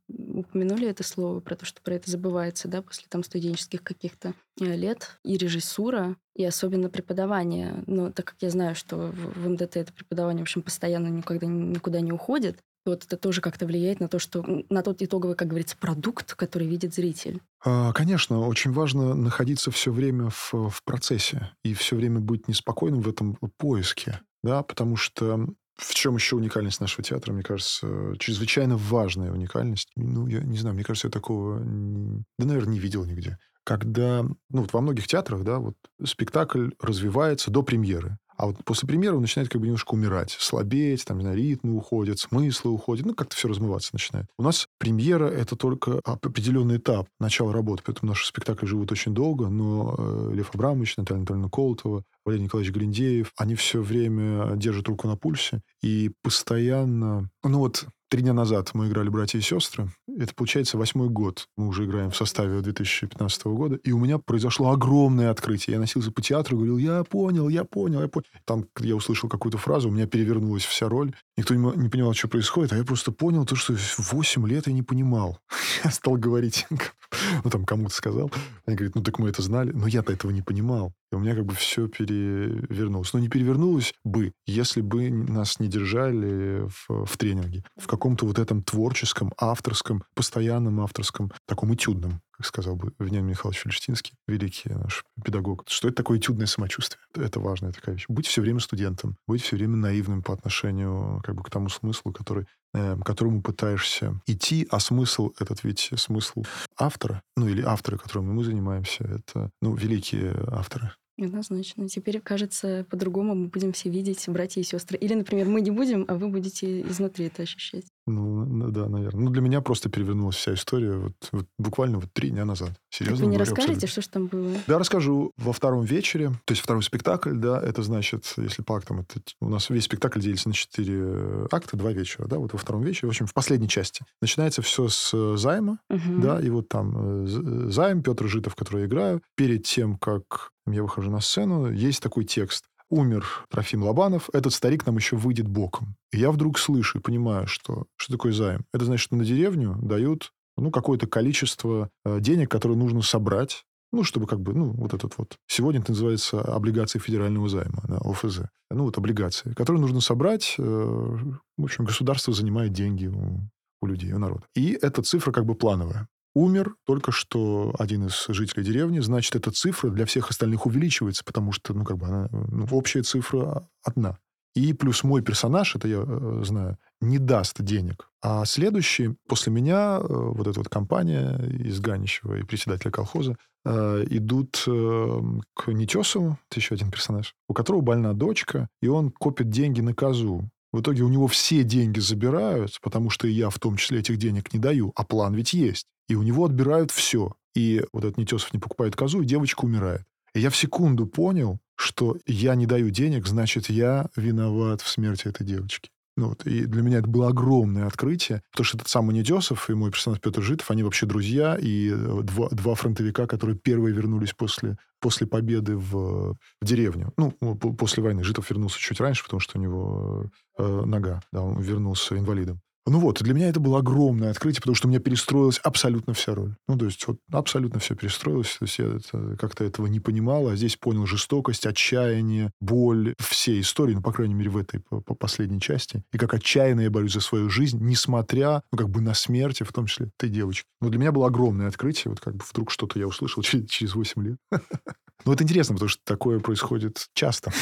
упомянули 0.41 0.87
это 0.87 1.03
слово, 1.03 1.41
про 1.41 1.57
то, 1.57 1.65
что 1.65 1.81
про 1.81 1.95
это 1.95 2.11
забывается, 2.11 2.69
да, 2.69 2.83
после 2.83 3.07
там 3.09 3.25
студенческих 3.25 3.83
каких-то 3.83 4.35
э, 4.61 4.77
лет. 4.77 5.19
И 5.25 5.39
режиссура, 5.39 6.17
и 6.35 6.45
особенно 6.45 6.91
преподавание. 6.91 7.83
Но 7.87 8.13
так 8.13 8.27
как 8.27 8.37
я 8.41 8.51
знаю, 8.51 8.75
что 8.75 9.13
в 9.15 9.49
МДТ 9.49 9.77
это 9.77 9.93
преподавание, 9.93 10.41
в 10.41 10.47
общем, 10.47 10.63
постоянно 10.63 11.09
никогда 11.09 11.47
никуда 11.47 12.01
не 12.01 12.13
уходит, 12.13 12.59
вот 12.91 13.05
это 13.05 13.17
тоже 13.17 13.41
как-то 13.41 13.67
влияет 13.67 14.01
на 14.01 14.09
то, 14.09 14.19
что 14.19 14.45
на 14.69 14.83
тот 14.83 15.03
итоговый, 15.03 15.37
как 15.37 15.49
говорится, 15.49 15.77
продукт, 15.77 16.35
который 16.35 16.69
видит 16.69 16.95
зритель. 16.95 17.41
А, 17.65 17.93
конечно, 17.93 18.47
очень 18.47 18.73
важно 18.73 19.15
находиться 19.15 19.71
все 19.71 19.93
время 19.93 20.31
в, 20.31 20.53
в 20.53 20.83
процессе 20.85 21.51
и 21.65 21.75
все 21.75 21.97
время 21.97 22.21
быть 22.21 22.49
неспокойным 22.49 23.01
в 23.01 23.09
этом 23.09 23.37
поиске, 23.57 24.21
да, 24.43 24.63
потому 24.63 24.97
что 24.97 25.47
в 25.79 25.95
чем 25.95 26.17
еще 26.17 26.37
уникальность 26.37 26.81
нашего 26.81 27.05
театра, 27.05 27.33
мне 27.33 27.45
кажется, 27.45 28.15
чрезвычайно 28.19 28.77
важная 28.77 29.31
уникальность. 29.31 29.91
Ну, 29.95 30.27
я 30.27 30.41
не 30.41 30.59
знаю, 30.59 30.75
мне 30.75 30.85
кажется, 30.85 31.07
я 31.07 31.13
такого, 31.13 31.61
да, 31.61 32.45
наверное, 32.45 32.75
не 32.75 32.81
видел 32.81 33.05
нигде. 33.05 33.39
Когда, 33.63 34.23
ну, 34.23 34.63
вот 34.63 34.73
во 34.73 34.81
многих 34.81 35.07
театрах, 35.07 35.45
да, 35.45 35.59
вот 35.59 35.77
спектакль 36.05 36.71
развивается 36.81 37.51
до 37.51 37.63
премьеры. 37.63 38.19
А 38.39 38.47
вот 38.47 38.57
после 38.65 38.87
премьеры 38.87 39.17
он 39.17 39.23
начинает 39.23 39.51
как 39.51 39.61
бы 39.61 39.67
немножко 39.67 39.95
умирать, 39.95 40.37
слабеть, 40.39 41.05
там, 41.05 41.19
не 41.19 41.25
знаю, 41.25 41.37
ритмы 41.37 41.77
уходят, 41.77 42.21
смыслы 42.21 42.71
уходят, 42.71 43.05
ну, 43.05 43.15
как-то 43.15 43.35
все 43.35 43.49
размываться 43.49 43.91
начинает. 43.93 44.27
У 44.39 44.45
нас 44.45 44.69
премьера— 44.79 45.27
это 45.27 45.57
только 45.57 46.01
определенный 46.05 46.77
этап 46.77 47.09
начала 47.19 47.53
работы, 47.53 47.83
поэтому 47.85 48.11
наши 48.11 48.27
спектакли 48.27 48.67
живут 48.67 48.93
очень 48.93 49.13
долго, 49.13 49.49
но 49.49 49.97
э, 49.99 50.31
Лев 50.35 50.55
Абрамович, 50.55 50.97
Наталья 50.99 51.19
Анатольевна 51.19 51.49
Колотова, 51.49 52.05
Валерий 52.29 52.45
Николаевич 52.45 52.75
Гриндеев, 52.75 53.33
они 53.39 53.55
все 53.55 53.81
время 53.81 54.55
держат 54.57 54.87
руку 54.89 55.09
на 55.09 55.17
пульсе 55.17 55.63
и 55.81 56.11
постоянно... 56.23 57.31
Ну 57.43 57.59
вот 57.59 57.87
Три 58.11 58.23
дня 58.23 58.33
назад 58.33 58.71
мы 58.73 58.89
играли 58.89 59.11
«Братья 59.11 59.39
и 59.39 59.43
сестры». 59.43 59.91
Это, 60.19 60.35
получается, 60.35 60.79
восьмой 60.79 61.11
год. 61.11 61.47
Мы 61.59 61.69
уже 61.69 61.85
играем 61.85 62.11
в 62.11 62.17
составе 62.17 62.63
2015 62.63 63.45
года. 63.49 63.77
И 63.85 63.93
у 63.93 63.99
меня 63.99 64.17
произошло 64.17 64.71
огромное 64.71 65.31
открытие. 65.31 65.75
Я 65.75 65.81
носился 65.81 66.11
по 66.11 66.23
театру 66.23 66.57
и 66.57 66.57
говорил, 66.57 66.79
я 66.79 67.05
понял, 67.05 67.51
я 67.51 67.65
понял, 67.65 68.01
я 68.01 68.09
понял. 68.09 68.25
Там 68.47 68.65
я 68.81 68.97
услышал 68.97 69.29
какую-то 69.29 69.59
фразу, 69.59 69.91
у 69.91 69.93
меня 69.93 70.07
перевернулась 70.07 70.65
вся 70.65 70.89
роль. 70.89 71.15
Никто 71.37 71.55
не, 71.55 71.61
не 71.77 71.91
понимал, 71.91 72.15
что 72.15 72.29
происходит, 72.29 72.73
а 72.73 72.79
я 72.79 72.85
просто 72.85 73.13
понял 73.13 73.45
то, 73.45 73.57
что 73.57 73.75
8 73.99 74.49
лет 74.49 74.69
я 74.69 74.73
не 74.73 74.83
понимал. 74.83 75.39
Я 75.85 75.91
стал 75.91 76.17
говорить, 76.17 76.67
ну, 77.45 77.51
там 77.51 77.65
кому-то 77.65 77.95
сказал. 77.95 78.31
Они 78.67 78.77
говорят, 78.77 78.95
ну, 78.95 79.03
так 79.03 79.19
мы 79.19 79.29
это 79.29 79.43
знали. 79.43 79.73
Но 79.73 79.87
я-то 79.87 80.13
этого 80.13 80.31
не 80.31 80.43
понимал. 80.43 80.93
И 81.13 81.15
у 81.15 81.19
меня 81.19 81.35
как 81.35 81.47
бы 81.47 81.55
все 81.55 81.89
перевернулось. 81.89 83.13
Но 83.13 83.19
не 83.19 83.29
перевернулось 83.29 83.95
бы, 84.05 84.33
если 84.47 84.81
бы 84.81 85.11
нас 85.11 85.61
не 85.61 85.69
держали 85.69 86.69
в, 86.69 87.07
в 87.07 87.17
тренинге. 87.17 87.65
В 87.77 87.87
каком-то 87.87 88.27
вот 88.27 88.39
этом 88.39 88.63
творческом, 88.63 89.33
авторском, 89.39 90.05
постоянном 90.15 90.81
авторском, 90.81 91.33
таком 91.47 91.75
этюдном 91.75 92.21
как 92.39 92.47
сказал 92.47 92.77
бы 92.77 92.93
Вениамин 93.01 93.31
Михайлович 93.31 93.63
Фельштинский, 93.63 94.15
великий 94.29 94.71
наш 94.71 95.05
педагог. 95.25 95.65
Что 95.67 95.89
это 95.89 95.97
такое 95.97 96.19
этюдное 96.19 96.47
самочувствие? 96.47 97.01
Это 97.17 97.41
важная 97.41 97.73
такая 97.73 97.97
вещь. 97.97 98.05
Быть 98.09 98.29
все 98.29 98.41
время 98.41 98.61
студентом, 98.61 99.17
быть 99.27 99.43
все 99.43 99.57
время 99.57 99.77
наивным 99.77 100.23
по 100.23 100.35
отношению 100.35 101.21
как 101.25 101.35
бы, 101.35 101.43
к 101.43 101.51
тому 101.51 101.69
смыслу, 101.69 102.13
который, 102.13 102.47
к 102.73 103.03
которому 103.05 103.43
пытаешься 103.43 104.21
идти, 104.27 104.67
а 104.71 104.81
смысл 104.81 105.33
этот 105.39 105.65
ведь 105.65 105.91
смысл 105.97 106.45
автора, 106.79 107.23
ну 107.37 107.49
или 107.49 107.63
авторы, 107.63 107.99
которыми 107.99 108.33
мы 108.33 108.45
занимаемся, 108.45 109.05
это 109.05 109.51
ну, 109.61 109.75
великие 109.75 110.35
авторы. 110.51 110.93
Однозначно. 111.21 111.89
Теперь, 111.89 112.21
кажется, 112.21 112.87
по-другому 112.89 113.35
мы 113.35 113.49
будем 113.49 113.73
все 113.73 113.91
видеть 113.91 114.29
братья 114.29 114.61
и 114.61 114.65
сестры. 114.65 114.97
Или, 114.99 115.15
например, 115.15 115.49
мы 115.49 115.61
не 115.61 115.73
будем, 115.73 116.05
а 116.07 116.15
вы 116.15 116.29
будете 116.29 116.83
изнутри 116.83 117.27
это 117.27 117.43
ощущать. 117.43 117.87
Ну, 118.09 118.71
да, 118.71 118.89
наверное. 118.89 119.25
Ну, 119.25 119.31
для 119.31 119.43
меня 119.43 119.61
просто 119.61 119.89
перевернулась 119.89 120.37
вся 120.37 120.55
история 120.55 120.97
вот, 120.97 121.13
вот 121.33 121.47
буквально 121.59 121.99
вот 121.99 122.13
три 122.13 122.31
дня 122.31 122.45
назад. 122.45 122.71
Серьезно 122.91 123.25
Вы 123.25 123.31
не 123.31 123.37
говорю, 123.37 123.51
расскажете, 123.51 123.87
абсолютно. 123.87 123.89
что 123.89 124.01
же 124.03 124.09
там 124.09 124.27
было? 124.27 124.57
Да, 124.67 124.79
расскажу 124.79 125.33
во 125.37 125.53
втором 125.53 125.85
вечере. 125.85 126.31
То 126.45 126.53
есть 126.53 126.63
второй 126.63 126.83
спектакль, 126.83 127.33
да, 127.35 127.61
это 127.61 127.83
значит, 127.83 128.35
если 128.37 128.63
по 128.63 128.77
актам, 128.77 129.01
это, 129.01 129.21
у 129.41 129.49
нас 129.49 129.71
весь 129.71 129.85
спектакль 129.85 130.21
делится 130.21 130.49
на 130.49 130.55
четыре 130.55 131.47
акта, 131.51 131.77
два 131.77 131.93
вечера, 131.93 132.27
да, 132.27 132.39
вот 132.39 132.53
во 132.53 132.59
втором 132.59 132.83
вечере, 132.83 133.09
в 133.09 133.11
общем, 133.11 133.27
в 133.27 133.35
последней 133.35 133.69
части. 133.69 134.05
Начинается 134.21 134.63
все 134.63 134.89
с 134.89 135.13
э, 135.13 135.37
займа, 135.37 135.79
угу. 135.91 136.21
да, 136.23 136.41
и 136.41 136.49
вот 136.51 136.69
там 136.69 137.25
э, 137.25 137.71
займ, 137.71 138.03
Петр 138.03 138.27
Житов, 138.27 138.55
который 138.55 138.83
я 138.83 138.87
играю. 138.87 139.23
Перед 139.37 139.65
тем, 139.65 139.97
как 139.99 140.51
я 140.67 140.83
выхожу 140.83 141.11
на 141.11 141.21
сцену, 141.21 141.71
есть 141.71 142.03
такой 142.03 142.25
текст 142.25 142.65
умер 142.91 143.47
Трофим 143.51 143.83
Лобанов, 143.83 144.31
этот 144.33 144.53
старик 144.53 144.87
нам 144.87 144.97
еще 144.97 145.17
выйдет 145.17 145.49
боком. 145.49 145.97
И 146.13 146.19
я 146.19 146.31
вдруг 146.31 146.59
слышу 146.59 146.99
и 146.99 147.03
понимаю, 147.03 147.47
что, 147.47 147.87
что 147.97 148.13
такое 148.13 148.33
займ. 148.33 148.65
Это 148.73 148.85
значит, 148.85 149.05
что 149.05 149.17
на 149.17 149.25
деревню 149.25 149.77
дают 149.83 150.33
ну, 150.57 150.71
какое-то 150.71 151.07
количество 151.07 151.91
э, 152.05 152.21
денег, 152.21 152.51
которое 152.51 152.75
нужно 152.75 153.03
собрать, 153.03 153.65
ну, 153.93 154.05
чтобы 154.05 154.27
как 154.27 154.41
бы, 154.41 154.55
ну, 154.55 154.73
вот 154.73 154.93
этот 154.93 155.17
вот... 155.17 155.37
Сегодня 155.47 155.81
это 155.81 155.93
называется 155.93 156.41
облигации 156.41 156.99
федерального 156.99 157.49
займа, 157.49 157.83
да, 157.89 157.99
ОФЗ. 157.99 158.41
Ну, 158.71 158.85
вот 158.85 158.99
облигации, 158.99 159.53
которые 159.55 159.81
нужно 159.81 160.01
собрать. 160.01 160.57
Э, 160.59 160.63
в 160.63 161.65
общем, 161.65 161.85
государство 161.85 162.35
занимает 162.35 162.73
деньги 162.73 163.07
у, 163.07 163.41
у 163.81 163.87
людей, 163.87 164.13
у 164.13 164.19
народа. 164.19 164.45
И 164.55 164.73
эта 164.81 165.03
цифра 165.03 165.33
как 165.33 165.47
бы 165.47 165.55
плановая 165.55 166.09
умер 166.39 166.77
только 166.85 167.11
что 167.11 167.75
один 167.79 168.07
из 168.07 168.27
жителей 168.29 168.65
деревни, 168.65 169.01
значит, 169.01 169.35
эта 169.35 169.51
цифра 169.51 169.91
для 169.91 170.07
всех 170.07 170.31
остальных 170.31 170.67
увеличивается, 170.67 171.25
потому 171.25 171.53
что, 171.53 171.75
ну, 171.75 171.85
как 171.85 171.99
бы 171.99 172.07
она, 172.07 172.29
ну, 172.31 172.67
общая 172.71 173.03
цифра 173.03 173.69
одна. 173.83 174.19
И 174.55 174.73
плюс 174.73 175.05
мой 175.05 175.23
персонаж, 175.23 175.77
это 175.77 175.89
я 175.89 176.05
э, 176.07 176.43
знаю, 176.45 176.79
не 177.01 177.19
даст 177.19 177.63
денег. 177.63 178.09
А 178.23 178.45
следующий, 178.45 179.15
после 179.29 179.53
меня, 179.53 179.99
э, 180.01 180.07
вот 180.09 180.47
эта 180.47 180.61
вот 180.61 180.69
компания 180.69 181.39
из 181.65 181.81
Ганищева 181.81 182.37
и 182.37 182.43
председателя 182.45 182.91
колхоза, 182.91 183.37
э, 183.65 184.05
идут 184.11 184.63
к 184.65 185.73
Нетесову, 185.73 186.39
это 186.51 186.61
еще 186.61 186.75
один 186.75 186.91
персонаж, 186.91 187.35
у 187.49 187.55
которого 187.55 187.83
больна 187.83 188.15
дочка, 188.15 188.69
и 188.81 188.89
он 188.89 189.11
копит 189.11 189.51
деньги 189.51 189.81
на 189.81 189.95
козу. 189.95 190.49
В 190.73 190.81
итоге 190.81 191.03
у 191.03 191.09
него 191.09 191.27
все 191.27 191.63
деньги 191.65 192.01
забирают, 192.01 192.79
потому 192.83 193.11
что 193.11 193.27
я 193.27 193.51
в 193.51 193.59
том 193.59 193.77
числе 193.77 194.01
этих 194.01 194.19
денег 194.19 194.53
не 194.53 194.59
даю, 194.59 194.93
а 194.95 195.05
план 195.05 195.35
ведь 195.35 195.53
есть. 195.53 195.87
И 196.09 196.15
у 196.15 196.23
него 196.23 196.45
отбирают 196.45 196.91
все. 196.91 197.33
И 197.55 197.85
вот 197.93 198.05
этот 198.05 198.19
Нетесов 198.19 198.53
не 198.53 198.59
покупает 198.59 198.97
козу, 198.97 199.23
и 199.23 199.27
девочка 199.27 199.65
умирает. 199.65 200.03
И 200.35 200.41
я 200.41 200.51
в 200.51 200.57
секунду 200.57 201.07
понял, 201.07 201.59
что 201.77 202.17
я 202.27 202.55
не 202.55 202.67
даю 202.67 202.91
денег, 202.91 203.27
значит, 203.27 203.71
я 203.71 204.09
виноват 204.17 204.81
в 204.83 204.89
смерти 204.89 205.29
этой 205.29 205.47
девочки. 205.47 205.91
Ну, 206.19 206.31
вот, 206.31 206.45
и 206.47 206.65
для 206.65 206.83
меня 206.83 206.99
это 206.99 207.07
было 207.07 207.29
огромное 207.29 207.87
открытие, 207.87 208.43
потому 208.51 208.65
что 208.65 208.77
этот 208.77 208.89
самый 208.89 209.15
Недесов 209.15 209.71
и 209.71 209.75
мой 209.75 209.93
персонаж 209.93 210.21
Петр 210.21 210.43
Житов, 210.43 210.69
они 210.73 210.83
вообще 210.83 211.07
друзья, 211.07 211.57
и 211.57 211.93
э, 211.93 212.23
два, 212.25 212.49
два 212.51 212.75
фронтовика, 212.75 213.29
которые 213.29 213.57
первые 213.57 213.95
вернулись 213.95 214.33
после, 214.33 214.77
после 215.01 215.29
победы 215.29 215.77
в, 215.77 216.35
в 216.35 216.65
деревню. 216.65 217.13
Ну, 217.17 217.31
после 217.55 218.03
войны. 218.03 218.25
Житов 218.25 218.51
вернулся 218.51 218.81
чуть 218.81 219.01
раньше, 219.01 219.23
потому 219.23 219.39
что 219.39 219.59
у 219.59 219.63
него 219.63 220.27
э, 220.59 220.83
нога, 220.87 221.23
да, 221.31 221.41
он 221.41 221.61
вернулся 221.61 222.19
инвалидом. 222.19 222.61
Ну 222.91 223.01
вот, 223.01 223.23
для 223.23 223.35
меня 223.35 223.49
это 223.49 223.61
было 223.61 223.79
огромное 223.79 224.31
открытие, 224.31 224.61
потому 224.61 224.75
что 224.75 224.87
у 224.89 224.91
меня 224.91 225.01
перестроилась 225.01 225.59
абсолютно 225.59 226.15
вся 226.15 226.35
роль. 226.35 226.55
Ну, 226.67 226.77
то 226.77 226.87
есть, 226.87 227.07
вот 227.07 227.19
абсолютно 227.31 227.81
все 227.81 227.95
перестроилось. 227.95 228.57
То 228.59 228.65
есть, 228.65 228.79
я 228.79 228.87
это, 228.87 229.37
как-то 229.37 229.65
этого 229.65 229.87
не 229.87 230.01
понимал, 230.01 230.49
а 230.49 230.57
здесь 230.57 230.77
понял 230.77 231.07
жестокость, 231.07 231.67
отчаяние, 231.67 232.51
боль 232.61 233.15
всей 233.19 233.61
истории, 233.61 233.95
ну, 233.95 234.03
по 234.03 234.13
крайней 234.13 234.35
мере, 234.35 234.51
в 234.51 234.57
этой 234.57 234.81
по, 234.81 235.01
по 235.01 235.15
последней 235.15 235.61
части. 235.61 236.03
И 236.13 236.19
как 236.19 236.35
отчаянно 236.35 236.81
я 236.83 236.91
борюсь 236.91 237.13
за 237.13 237.21
свою 237.21 237.51
жизнь, 237.51 237.79
несмотря, 237.81 238.63
ну, 238.73 238.79
как 238.79 238.89
бы 238.89 239.01
на 239.01 239.15
смерти, 239.15 239.63
в 239.63 239.73
том 239.73 239.87
числе, 239.87 240.11
ты 240.17 240.29
девочки. 240.29 240.67
Но 240.81 240.89
для 240.89 240.99
меня 240.99 241.13
было 241.13 241.27
огромное 241.27 241.69
открытие, 241.69 242.11
вот 242.11 242.21
как 242.21 242.37
бы 242.37 242.45
вдруг 242.49 242.71
что-то 242.71 242.99
я 242.99 243.07
услышал 243.07 243.43
через, 243.45 243.69
через 243.69 243.95
8 243.95 244.23
лет. 244.25 244.39
Ну, 245.25 245.33
это 245.33 245.45
интересно, 245.45 245.75
потому 245.75 245.89
что 245.89 246.01
такое 246.05 246.41
происходит 246.41 247.09
часто. 247.13 247.53